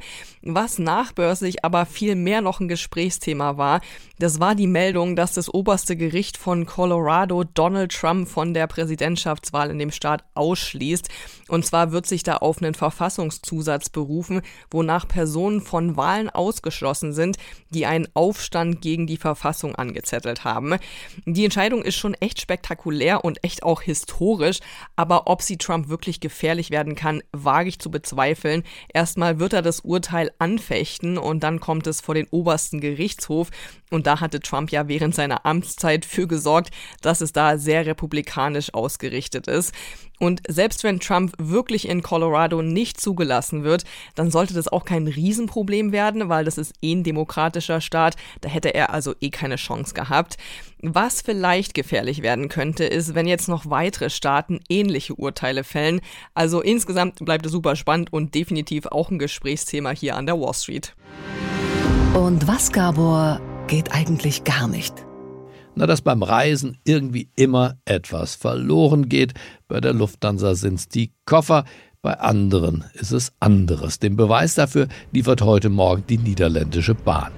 Was 0.42 0.80
nachbörslich 0.80 1.64
aber 1.64 1.86
viel 1.86 2.16
mehr 2.16 2.42
noch 2.42 2.60
ein 2.60 2.68
Gesprächsthema 2.68 3.56
war, 3.56 3.80
das 4.20 4.40
war 4.40 4.54
die 4.54 4.68
Meldung, 4.68 5.16
dass 5.16 5.34
das 5.34 5.54
oberste 5.54 5.96
Gericht 5.96 6.38
von 6.38 6.66
Colorado 6.66 7.44
Donald 7.44 7.94
Trump 7.94 8.28
von 8.28 8.54
der 8.54 8.68
Präsidentschaftswahl 8.68 9.70
in 9.70 9.80
dem 9.80 9.92
Staat 9.92 10.24
ausschließt. 10.34 11.10
Und 11.48 11.66
zwar 11.66 11.92
wird 11.92 12.06
sich 12.06 12.24
da 12.24 12.38
auf 12.38 12.62
einen 12.62 12.74
Verfassungszusatz 12.74 13.90
berufen, 13.90 14.42
wonach 14.74 15.08
Personen 15.08 15.62
von 15.62 15.96
Wahlen 15.96 16.30
ausgeschlossen 16.30 17.14
sind, 17.14 17.38
die 17.70 17.86
einen 17.86 18.08
Aufstand 18.14 18.82
gegen 18.82 19.08
die 19.08 19.18
Verfassung 19.18 19.76
angezettelt 19.76 20.44
haben. 20.44 20.76
Die 21.26 21.46
Entscheidung 21.46 21.84
ist 21.84 21.96
schon 21.96 22.14
echt 22.16 22.42
spektakulär 22.42 23.24
und 23.24 23.44
echt 23.44 23.64
auch 23.64 23.82
historisch, 23.82 24.60
aber 24.96 25.28
ob 25.28 25.42
sie 25.42 25.58
Trump 25.58 25.90
wirklich 25.90 26.20
gefährlich 26.20 26.72
werden 26.72 26.96
kann, 26.96 27.22
wage 27.32 27.70
ich 27.70 27.80
zu 27.80 27.92
bezweifeln. 27.92 28.64
Erstmal 28.94 29.40
wird 29.40 29.54
er 29.54 29.62
das 29.62 29.82
Urteil 29.82 30.32
anfechten 30.40 31.18
und 31.18 31.44
dann 31.44 31.60
kommt 31.60 31.88
es 31.88 32.02
vor 32.02 32.16
den 32.16 32.28
obersten 32.32 32.82
Gerichtshof 32.82 33.50
und 33.94 34.08
da 34.08 34.20
hatte 34.20 34.40
Trump 34.40 34.72
ja 34.72 34.88
während 34.88 35.16
seiner 35.16 35.46
Amtszeit 35.46 36.06
für 36.06 36.28
gesorgt, 36.28 36.72
dass 37.02 37.22
es 37.22 37.32
da 37.32 37.58
sehr 37.58 37.86
republikanisch 37.86 38.74
ausgerichtet 38.74 39.48
ist. 39.48 39.74
Und 40.24 40.42
selbst 40.48 40.86
wenn 40.86 41.02
Trump 41.02 41.34
wirklich 41.38 41.86
in 41.90 42.02
Colorado 42.02 42.62
nicht 42.62 42.98
zugelassen 43.02 43.66
wird, 43.66 43.84
dann 44.16 44.32
sollte 44.32 44.54
das 44.54 44.70
auch 44.70 44.86
kein 44.86 45.06
Riesenproblem 45.06 45.92
werden, 45.92 46.30
weil 46.30 46.46
das 46.46 46.58
ist 46.58 46.76
eh 46.82 46.94
ein 46.96 47.04
demokratischer 47.04 47.82
Staat. 47.82 48.16
Da 48.40 48.48
hätte 48.48 48.74
er 48.74 48.94
also 48.94 49.16
eh 49.20 49.32
keine 49.32 49.58
Chance 49.58 49.94
gehabt. 49.94 50.38
Was 50.82 51.22
vielleicht 51.22 51.74
gefährlich 51.74 52.22
werden 52.22 52.48
könnte, 52.48 52.86
ist, 52.86 53.16
wenn 53.16 53.28
jetzt 53.28 53.50
noch 53.50 53.70
weitere 53.70 54.10
Staaten 54.10 54.62
ähnliche 54.70 55.14
Urteile 55.16 55.66
fällen. 55.66 56.00
Also 56.34 56.62
insgesamt 56.62 57.16
bleibt 57.26 57.46
es 57.46 57.52
super 57.52 57.76
spannend 57.76 58.14
und 58.14 58.34
definitiv 58.34 58.86
auch 58.86 59.12
ein 59.12 59.20
Gesprächsthema 59.20 59.90
hier 59.90 60.16
an 60.16 60.26
der 60.26 60.40
Wall 60.40 60.54
Street. 60.54 60.96
Und 62.14 62.48
was, 62.48 62.72
Gabor, 62.72 63.42
geht 63.68 63.92
eigentlich 63.92 64.46
gar 64.46 64.70
nicht? 64.70 65.06
Na, 65.76 65.88
dass 65.88 66.02
beim 66.02 66.22
Reisen 66.22 66.78
irgendwie 66.84 67.30
immer 67.36 67.78
etwas 67.86 68.36
verloren 68.36 69.10
geht. 69.10 69.34
Bei 69.68 69.82
der 69.82 69.94
Lufthansa 69.94 70.56
sind 70.56 70.76
es 70.76 70.88
die 70.88 71.12
Koffer, 71.26 71.66
bei 72.04 72.20
anderen 72.20 72.84
ist 72.96 73.12
es 73.12 73.32
anderes. 73.40 73.98
Den 73.98 74.18
Beweis 74.18 74.56
dafür 74.56 74.90
liefert 75.14 75.42
heute 75.42 75.70
Morgen 75.70 76.04
die 76.08 76.18
niederländische 76.18 76.96
Bahn. 76.96 77.32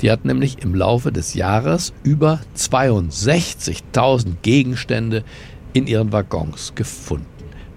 Die 0.00 0.10
hat 0.10 0.24
nämlich 0.24 0.62
im 0.62 0.74
Laufe 0.74 1.12
des 1.12 1.34
Jahres 1.34 1.92
über 2.02 2.40
62.000 2.56 4.34
Gegenstände 4.42 5.24
in 5.72 5.86
ihren 5.86 6.12
Waggons 6.12 6.74
gefunden. 6.74 7.26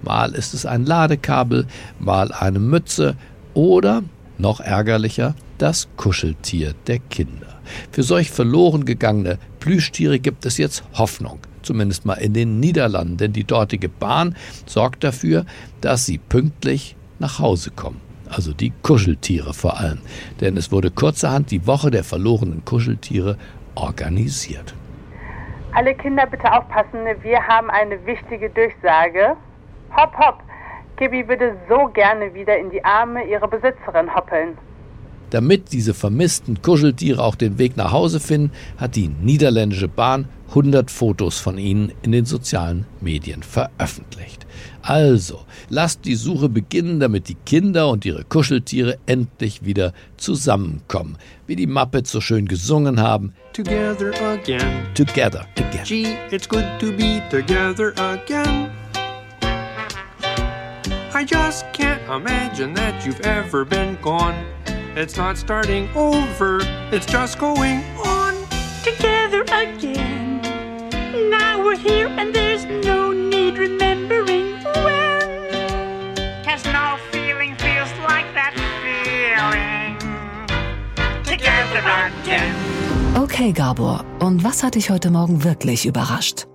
Mal 0.02 0.34
ist 0.34 0.54
es 0.54 0.66
ein 0.66 0.84
Ladekabel, 0.84 1.66
mal 2.00 2.32
eine 2.32 2.58
Mütze 2.58 3.16
oder, 3.54 4.02
noch 4.38 4.58
ärgerlicher, 4.58 5.36
das 5.58 5.88
Kuscheltier 5.96 6.74
der 6.88 6.98
Kinder. 6.98 7.51
Für 7.90 8.02
solch 8.02 8.30
verloren 8.30 8.84
gegangene 8.84 9.38
Plüschtiere 9.60 10.18
gibt 10.18 10.46
es 10.46 10.58
jetzt 10.58 10.84
Hoffnung, 10.94 11.40
zumindest 11.62 12.04
mal 12.04 12.14
in 12.14 12.32
den 12.32 12.60
Niederlanden, 12.60 13.16
denn 13.16 13.32
die 13.32 13.44
dortige 13.44 13.88
Bahn 13.88 14.36
sorgt 14.66 15.04
dafür, 15.04 15.44
dass 15.80 16.06
sie 16.06 16.18
pünktlich 16.18 16.96
nach 17.18 17.38
Hause 17.38 17.70
kommen. 17.70 18.00
Also 18.28 18.52
die 18.52 18.72
Kuscheltiere 18.82 19.52
vor 19.52 19.78
allem, 19.78 19.98
denn 20.40 20.56
es 20.56 20.72
wurde 20.72 20.90
kurzerhand 20.90 21.50
die 21.50 21.66
Woche 21.66 21.90
der 21.90 22.04
verlorenen 22.04 22.64
Kuscheltiere 22.64 23.36
organisiert. 23.74 24.74
Alle 25.74 25.94
Kinder 25.94 26.26
bitte 26.26 26.52
aufpassen, 26.52 27.00
wir 27.22 27.46
haben 27.46 27.70
eine 27.70 28.04
wichtige 28.06 28.50
Durchsage. 28.50 29.36
Hopp, 29.96 30.18
hopp, 30.18 30.42
Kibi 30.96 31.26
würde 31.26 31.56
so 31.68 31.88
gerne 31.88 32.32
wieder 32.34 32.58
in 32.58 32.70
die 32.70 32.84
Arme 32.84 33.24
ihrer 33.24 33.48
Besitzerin 33.48 34.14
hoppeln. 34.14 34.56
Damit 35.32 35.72
diese 35.72 35.94
vermissten 35.94 36.60
Kuscheltiere 36.60 37.22
auch 37.22 37.36
den 37.36 37.56
Weg 37.56 37.78
nach 37.78 37.90
Hause 37.90 38.20
finden, 38.20 38.50
hat 38.76 38.96
die 38.96 39.08
niederländische 39.08 39.88
Bahn 39.88 40.28
100 40.50 40.90
Fotos 40.90 41.38
von 41.38 41.56
ihnen 41.56 41.90
in 42.02 42.12
den 42.12 42.26
sozialen 42.26 42.84
Medien 43.00 43.42
veröffentlicht. 43.42 44.46
Also, 44.82 45.46
lasst 45.70 46.04
die 46.04 46.16
Suche 46.16 46.50
beginnen, 46.50 47.00
damit 47.00 47.30
die 47.30 47.38
Kinder 47.46 47.88
und 47.88 48.04
ihre 48.04 48.24
Kuscheltiere 48.24 48.98
endlich 49.06 49.64
wieder 49.64 49.94
zusammenkommen. 50.18 51.16
Wie 51.46 51.56
die 51.56 51.66
Muppets 51.66 52.12
so 52.12 52.20
schön 52.20 52.46
gesungen 52.46 53.00
haben. 53.00 53.32
Together 53.54 54.12
again. 54.34 54.84
Together 54.92 55.46
again. 55.56 55.84
Gee, 55.86 56.08
it's 56.30 56.46
good 56.46 56.66
to 56.78 56.92
be 56.92 57.22
together 57.30 57.94
again. 57.96 58.70
I 61.14 61.24
just 61.24 61.64
can't 61.72 62.02
imagine 62.14 62.74
that 62.74 63.06
you've 63.06 63.20
ever 63.20 63.64
been 63.64 63.96
gone. 64.02 64.34
It's 64.94 65.16
not 65.16 65.38
starting 65.38 65.88
over, 65.96 66.60
it's 66.92 67.06
just 67.06 67.38
going 67.38 67.82
on. 68.04 68.34
Together 68.84 69.40
again. 69.44 70.42
Now 71.30 71.64
we're 71.64 71.78
here 71.78 72.08
and 72.08 72.34
there's 72.34 72.66
no 72.84 73.10
need 73.10 73.56
remembering 73.56 74.52
when. 74.84 76.14
Cause 76.44 76.62
no 76.66 76.98
feeling 77.10 77.56
feels 77.56 77.88
like 78.06 78.26
that 78.34 78.52
feeling. 78.84 79.96
Together 81.24 81.80
again. 81.80 82.54
Okay, 83.16 83.52
Gabor, 83.52 84.04
und 84.20 84.44
was 84.44 84.62
hat 84.62 84.74
dich 84.74 84.90
heute 84.90 85.10
Morgen 85.10 85.42
wirklich 85.42 85.86
überrascht? 85.86 86.46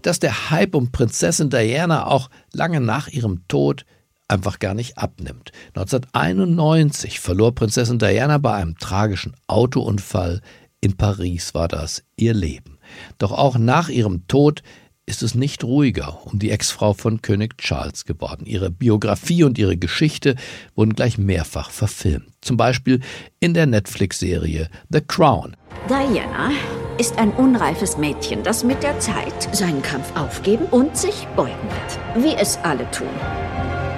Dass 0.00 0.18
der 0.18 0.50
Hype 0.50 0.74
um 0.74 0.90
Prinzessin 0.92 1.50
Diana 1.50 2.06
auch 2.06 2.30
lange 2.54 2.80
nach 2.80 3.08
ihrem 3.08 3.46
Tod 3.48 3.84
einfach 4.32 4.58
gar 4.58 4.74
nicht 4.74 4.98
abnimmt. 4.98 5.52
1991 5.74 7.20
verlor 7.20 7.54
Prinzessin 7.54 7.98
Diana 7.98 8.38
bei 8.38 8.54
einem 8.54 8.76
tragischen 8.78 9.34
Autounfall 9.46 10.40
in 10.80 10.96
Paris 10.96 11.54
war 11.54 11.68
das 11.68 12.02
ihr 12.16 12.34
Leben. 12.34 12.78
Doch 13.18 13.30
auch 13.30 13.56
nach 13.56 13.88
ihrem 13.88 14.26
Tod 14.26 14.62
ist 15.06 15.22
es 15.22 15.34
nicht 15.34 15.64
ruhiger 15.64 16.18
um 16.26 16.38
die 16.38 16.50
Ex-Frau 16.50 16.92
von 16.92 17.22
König 17.22 17.58
Charles 17.58 18.04
geworden. 18.04 18.46
Ihre 18.46 18.70
Biografie 18.70 19.44
und 19.44 19.58
ihre 19.58 19.76
Geschichte 19.76 20.36
wurden 20.74 20.94
gleich 20.94 21.18
mehrfach 21.18 21.70
verfilmt. 21.70 22.28
Zum 22.40 22.56
Beispiel 22.56 23.00
in 23.40 23.54
der 23.54 23.66
Netflix-Serie 23.66 24.68
The 24.90 25.00
Crown. 25.00 25.56
Diana 25.88 26.50
ist 26.98 27.18
ein 27.18 27.30
unreifes 27.30 27.96
Mädchen, 27.96 28.42
das 28.42 28.64
mit 28.64 28.82
der 28.82 28.98
Zeit 29.00 29.54
seinen 29.54 29.82
Kampf 29.82 30.14
aufgeben 30.16 30.66
und 30.66 30.96
sich 30.96 31.26
beugen 31.36 31.68
wird. 31.68 32.24
Wie 32.24 32.34
es 32.34 32.58
alle 32.58 32.88
tun. 32.90 33.08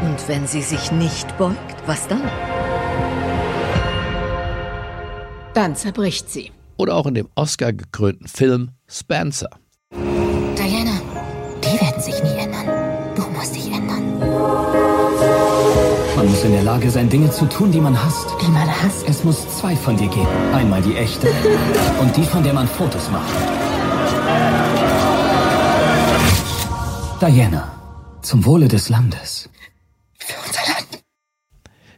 Und 0.03 0.29
wenn 0.29 0.47
sie 0.47 0.63
sich 0.63 0.93
nicht 0.93 1.37
beugt, 1.39 1.77
was 1.87 2.07
dann? 2.09 2.23
Dann 5.55 5.77
zerbricht 5.77 6.31
sie. 6.31 6.51
Oder 6.77 6.95
auch 6.97 7.07
in 7.07 7.15
dem 7.15 7.29
Oscar-gekrönten 7.37 8.27
Film 8.27 8.71
Spencer. 8.89 9.49
Diana, 9.93 11.01
die 11.63 11.81
werden 11.81 12.03
sich 12.03 12.23
nie 12.23 12.37
ändern. 12.37 12.67
Du 13.15 13.23
musst 13.29 13.55
dich 13.55 13.67
ändern. 13.67 14.19
Man 16.17 16.29
muss 16.29 16.45
in 16.45 16.53
der 16.53 16.63
Lage 16.63 16.91
sein, 16.91 17.09
Dinge 17.09 17.31
zu 17.31 17.47
tun, 17.47 17.71
die 17.71 17.81
man 17.81 17.97
hasst. 18.03 18.27
Die 18.43 18.51
man 18.51 18.69
hasst? 18.69 19.09
Es 19.09 19.23
muss 19.25 19.47
zwei 19.59 19.77
von 19.77 19.97
dir 19.97 20.09
geben. 20.09 20.27
Einmal 20.53 20.83
die 20.83 20.97
echte 20.97 21.29
und 22.01 22.17
die, 22.17 22.25
von 22.25 22.43
der 22.43 22.53
man 22.53 22.67
Fotos 22.67 23.11
macht. 23.11 23.33
Diana, 27.21 27.73
zum 28.23 28.45
Wohle 28.45 28.69
des 28.69 28.89
Landes. 28.89 29.49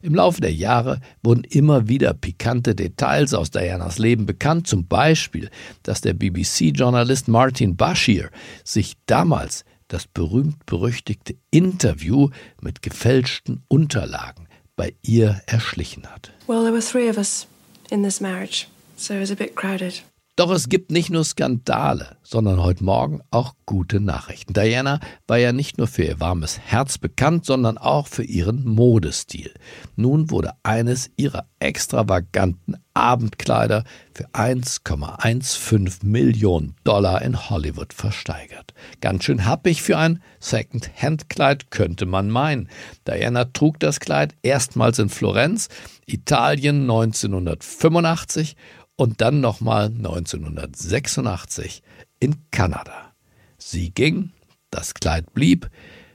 Im 0.07 0.14
Laufe 0.14 0.40
der 0.40 0.53
Jahre 0.53 1.01
wurden 1.25 1.42
immer 1.42 1.88
wieder 1.88 2.14
pikante 2.14 2.77
Details 2.77 3.35
aus 3.35 3.51
Dianas 3.51 3.99
Leben 3.99 4.25
bekannt, 4.25 4.69
zum 4.69 4.87
Beispiel, 4.87 5.51
dass 5.83 6.01
der 6.01 6.12
BBC-Journalist 6.12 7.27
Martin 7.27 7.75
Bashir 7.75 8.31
sich 8.62 8.95
damals 9.07 9.64
das 9.88 10.07
berühmt-berüchtigte 10.07 11.35
Interview 11.51 12.29
mit 12.61 12.83
gefälschten 12.83 13.64
Unterlagen 13.66 14.47
bei 14.77 14.95
ihr 15.03 15.42
erschlichen 15.47 16.07
hat. 16.07 16.31
Well, 16.47 16.62
there 16.62 16.73
were 16.73 16.81
three 16.81 17.11
of 17.11 17.16
us 17.16 17.49
in 17.90 18.05
this 18.05 18.21
marriage, 18.21 18.69
so 18.97 19.12
it 19.14 19.21
was 19.21 19.33
a 19.33 19.35
bit 19.35 19.57
crowded. 19.57 20.05
Doch 20.37 20.51
es 20.51 20.68
gibt 20.68 20.90
nicht 20.90 21.09
nur 21.09 21.25
Skandale, 21.25 22.18
sondern 22.22 22.62
heute 22.62 22.85
Morgen 22.85 23.22
auch 23.31 23.55
gute 23.64 24.01
Nachrichten. 24.01 24.53
Diana 24.53 25.01
war 25.27 25.38
ja 25.38 25.51
nicht 25.51 25.79
nur 25.79 25.87
für 25.87 26.05
ihr 26.05 26.20
warmes 26.20 26.59
Herz 26.59 26.99
bekannt, 26.99 27.46
sondern 27.46 27.79
auch 27.79 28.07
für 28.07 28.22
ihren 28.22 28.62
Modestil. 28.62 29.55
Nun 29.96 30.31
wurde 30.31 30.53
eines 30.62 31.11
ihrer 31.16 31.46
extravaganten 31.59 32.77
Abendkleider 32.92 33.85
für 34.12 34.27
1,15 34.35 36.05
Millionen 36.05 36.75
Dollar 36.85 37.22
in 37.22 37.49
Hollywood 37.49 37.94
versteigert. 37.94 38.75
Ganz 39.01 39.25
schön 39.25 39.46
happig 39.46 39.81
für 39.81 39.96
ein 39.96 40.22
Second-Hand-Kleid, 40.40 41.70
könnte 41.70 42.05
man 42.05 42.29
meinen. 42.29 42.68
Diana 43.07 43.46
trug 43.46 43.81
das 43.81 44.01
Kleid 44.01 44.35
erstmals 44.42 44.99
in 44.99 45.09
Florenz, 45.09 45.68
Italien 46.05 46.83
1985 46.83 48.55
und 48.97 49.21
dann 49.21 49.41
nochmal 49.41 49.87
1986 49.87 51.83
in 52.19 52.37
Kanada. 52.51 53.13
Sie 53.59 53.91
ging, 53.91 54.33
das 54.71 54.95
Kleid 54.95 55.33
blieb, 55.35 55.71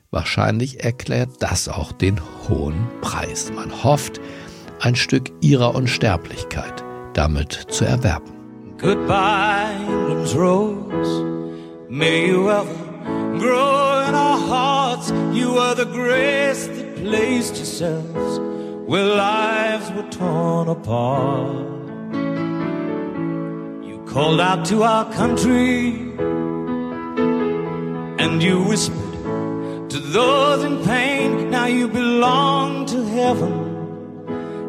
wahrscheinlich 0.09 0.83
erklärt 0.83 1.29
das 1.39 1.67
auch 1.67 1.91
den 1.91 2.19
hohen 2.47 2.87
Preis. 3.01 3.51
Man 3.53 3.83
hofft, 3.83 4.19
ein 4.79 4.95
Stück 4.95 5.31
ihrer 5.41 5.75
Unsterblichkeit 5.75 6.83
damit 7.13 7.53
zu 7.53 7.85
erwerben. 7.85 8.31
Goodbye, 8.77 9.75
England's 9.87 10.35
rose. 10.35 11.23
May 11.87 12.29
you 12.29 12.49
ever 12.49 12.65
grow 13.37 14.07
in 14.07 14.15
our 14.15 14.39
hearts. 14.39 15.11
You 15.33 15.57
are 15.57 15.75
the 15.75 15.85
grace 15.85 16.67
that 16.67 16.95
placed 16.95 17.57
yourselves 17.57 18.39
where 18.87 19.05
lives 19.05 19.91
were 19.91 20.09
torn 20.09 20.69
apart. 20.69 21.80
Called 24.11 24.41
out 24.41 24.65
to 24.65 24.83
our 24.83 25.09
country 25.13 25.91
and 28.19 28.43
you 28.43 28.61
whispered 28.61 29.89
to 29.89 29.99
those 29.99 30.65
in 30.65 30.83
pain, 30.83 31.49
now 31.49 31.67
you 31.67 31.87
belong 31.87 32.85
to 32.87 33.05
heaven, 33.05 33.53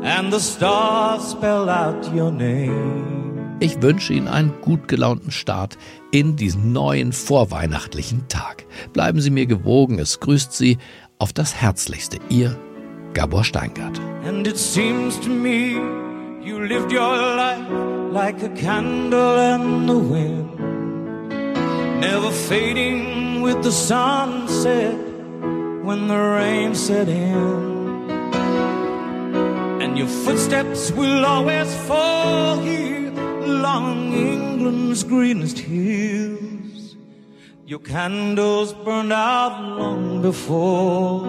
and 0.04 0.32
the 0.32 0.38
stars 0.38 1.26
spell 1.26 1.68
out 1.68 2.06
your 2.14 2.30
name. 2.30 3.58
Ich 3.58 3.82
wünsche 3.82 4.12
Ihnen 4.12 4.28
einen 4.28 4.54
gut 4.60 4.86
gelaunten 4.86 5.32
Start 5.32 5.76
in 6.12 6.36
diesen 6.36 6.72
neuen 6.72 7.12
vorweihnachtlichen 7.12 8.28
Tag. 8.28 8.64
Bleiben 8.92 9.20
Sie 9.20 9.30
mir 9.30 9.46
gewogen, 9.46 9.98
es 9.98 10.20
grüßt 10.20 10.52
Sie 10.52 10.78
auf 11.18 11.32
das 11.32 11.56
Herzlichste, 11.56 12.18
Ihr 12.28 12.56
Gabor 13.12 13.42
Steingart. 13.42 14.00
And 14.24 14.46
it 14.46 14.56
seems 14.56 15.18
to 15.18 15.28
me 15.28 15.80
you 16.44 16.60
lived 16.60 16.92
your 16.92 17.16
life 17.36 18.01
like 18.12 18.42
a 18.42 18.48
candle 18.50 19.38
in 19.38 19.86
the 19.86 19.98
wind, 19.98 20.58
never 21.98 22.30
fading 22.30 23.40
with 23.40 23.62
the 23.62 23.72
sunset 23.72 24.94
when 25.82 26.08
the 26.08 26.18
rain 26.38 26.74
set 26.74 27.08
in. 27.08 28.10
And 29.80 29.96
your 29.96 30.08
footsteps 30.08 30.90
will 30.92 31.24
always 31.24 31.74
fall 31.86 32.58
here 32.58 33.12
along 33.14 34.12
England's 34.12 35.04
greenest 35.04 35.58
hills. 35.58 36.96
Your 37.64 37.80
candles 37.80 38.74
burned 38.74 39.14
out 39.14 39.58
long 39.78 40.20
before 40.20 41.26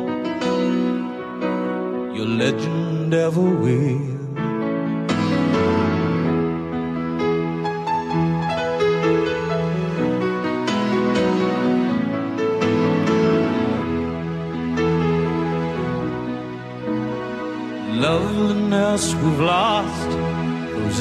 your 2.13 2.27
legend 2.27 3.13
ever 3.13 3.41
will. 3.41 4.12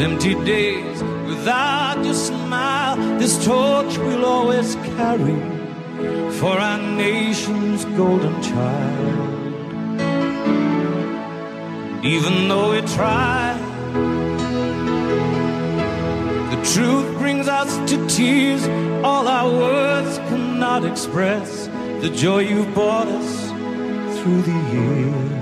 Empty 0.02 0.34
days 0.44 1.00
without 1.28 2.04
your 2.04 2.14
smile. 2.14 2.96
This 3.20 3.44
torch 3.44 3.96
we'll 3.98 4.24
always 4.24 4.74
carry 4.96 5.38
for 6.38 6.58
our 6.58 6.78
nation's 6.78 7.84
golden 7.96 8.42
child. 8.42 9.32
Even 12.04 12.48
though 12.48 12.72
we 12.72 12.80
try, 12.96 13.56
the 16.50 16.60
truth 16.74 17.08
brings 17.18 17.46
us 17.46 17.70
to 17.88 17.96
tears. 18.08 18.66
All 19.04 19.28
our 19.28 19.48
words 19.48 20.18
cannot 20.28 20.84
express 20.84 21.68
the 22.00 22.10
joy 22.10 22.40
you've 22.40 22.74
brought 22.74 23.06
us 23.06 23.50
through 24.18 24.42
the 24.42 24.58
years. 24.72 25.41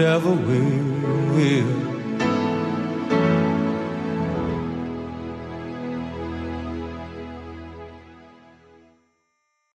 ever 0.00 0.30
will. 0.30 1.77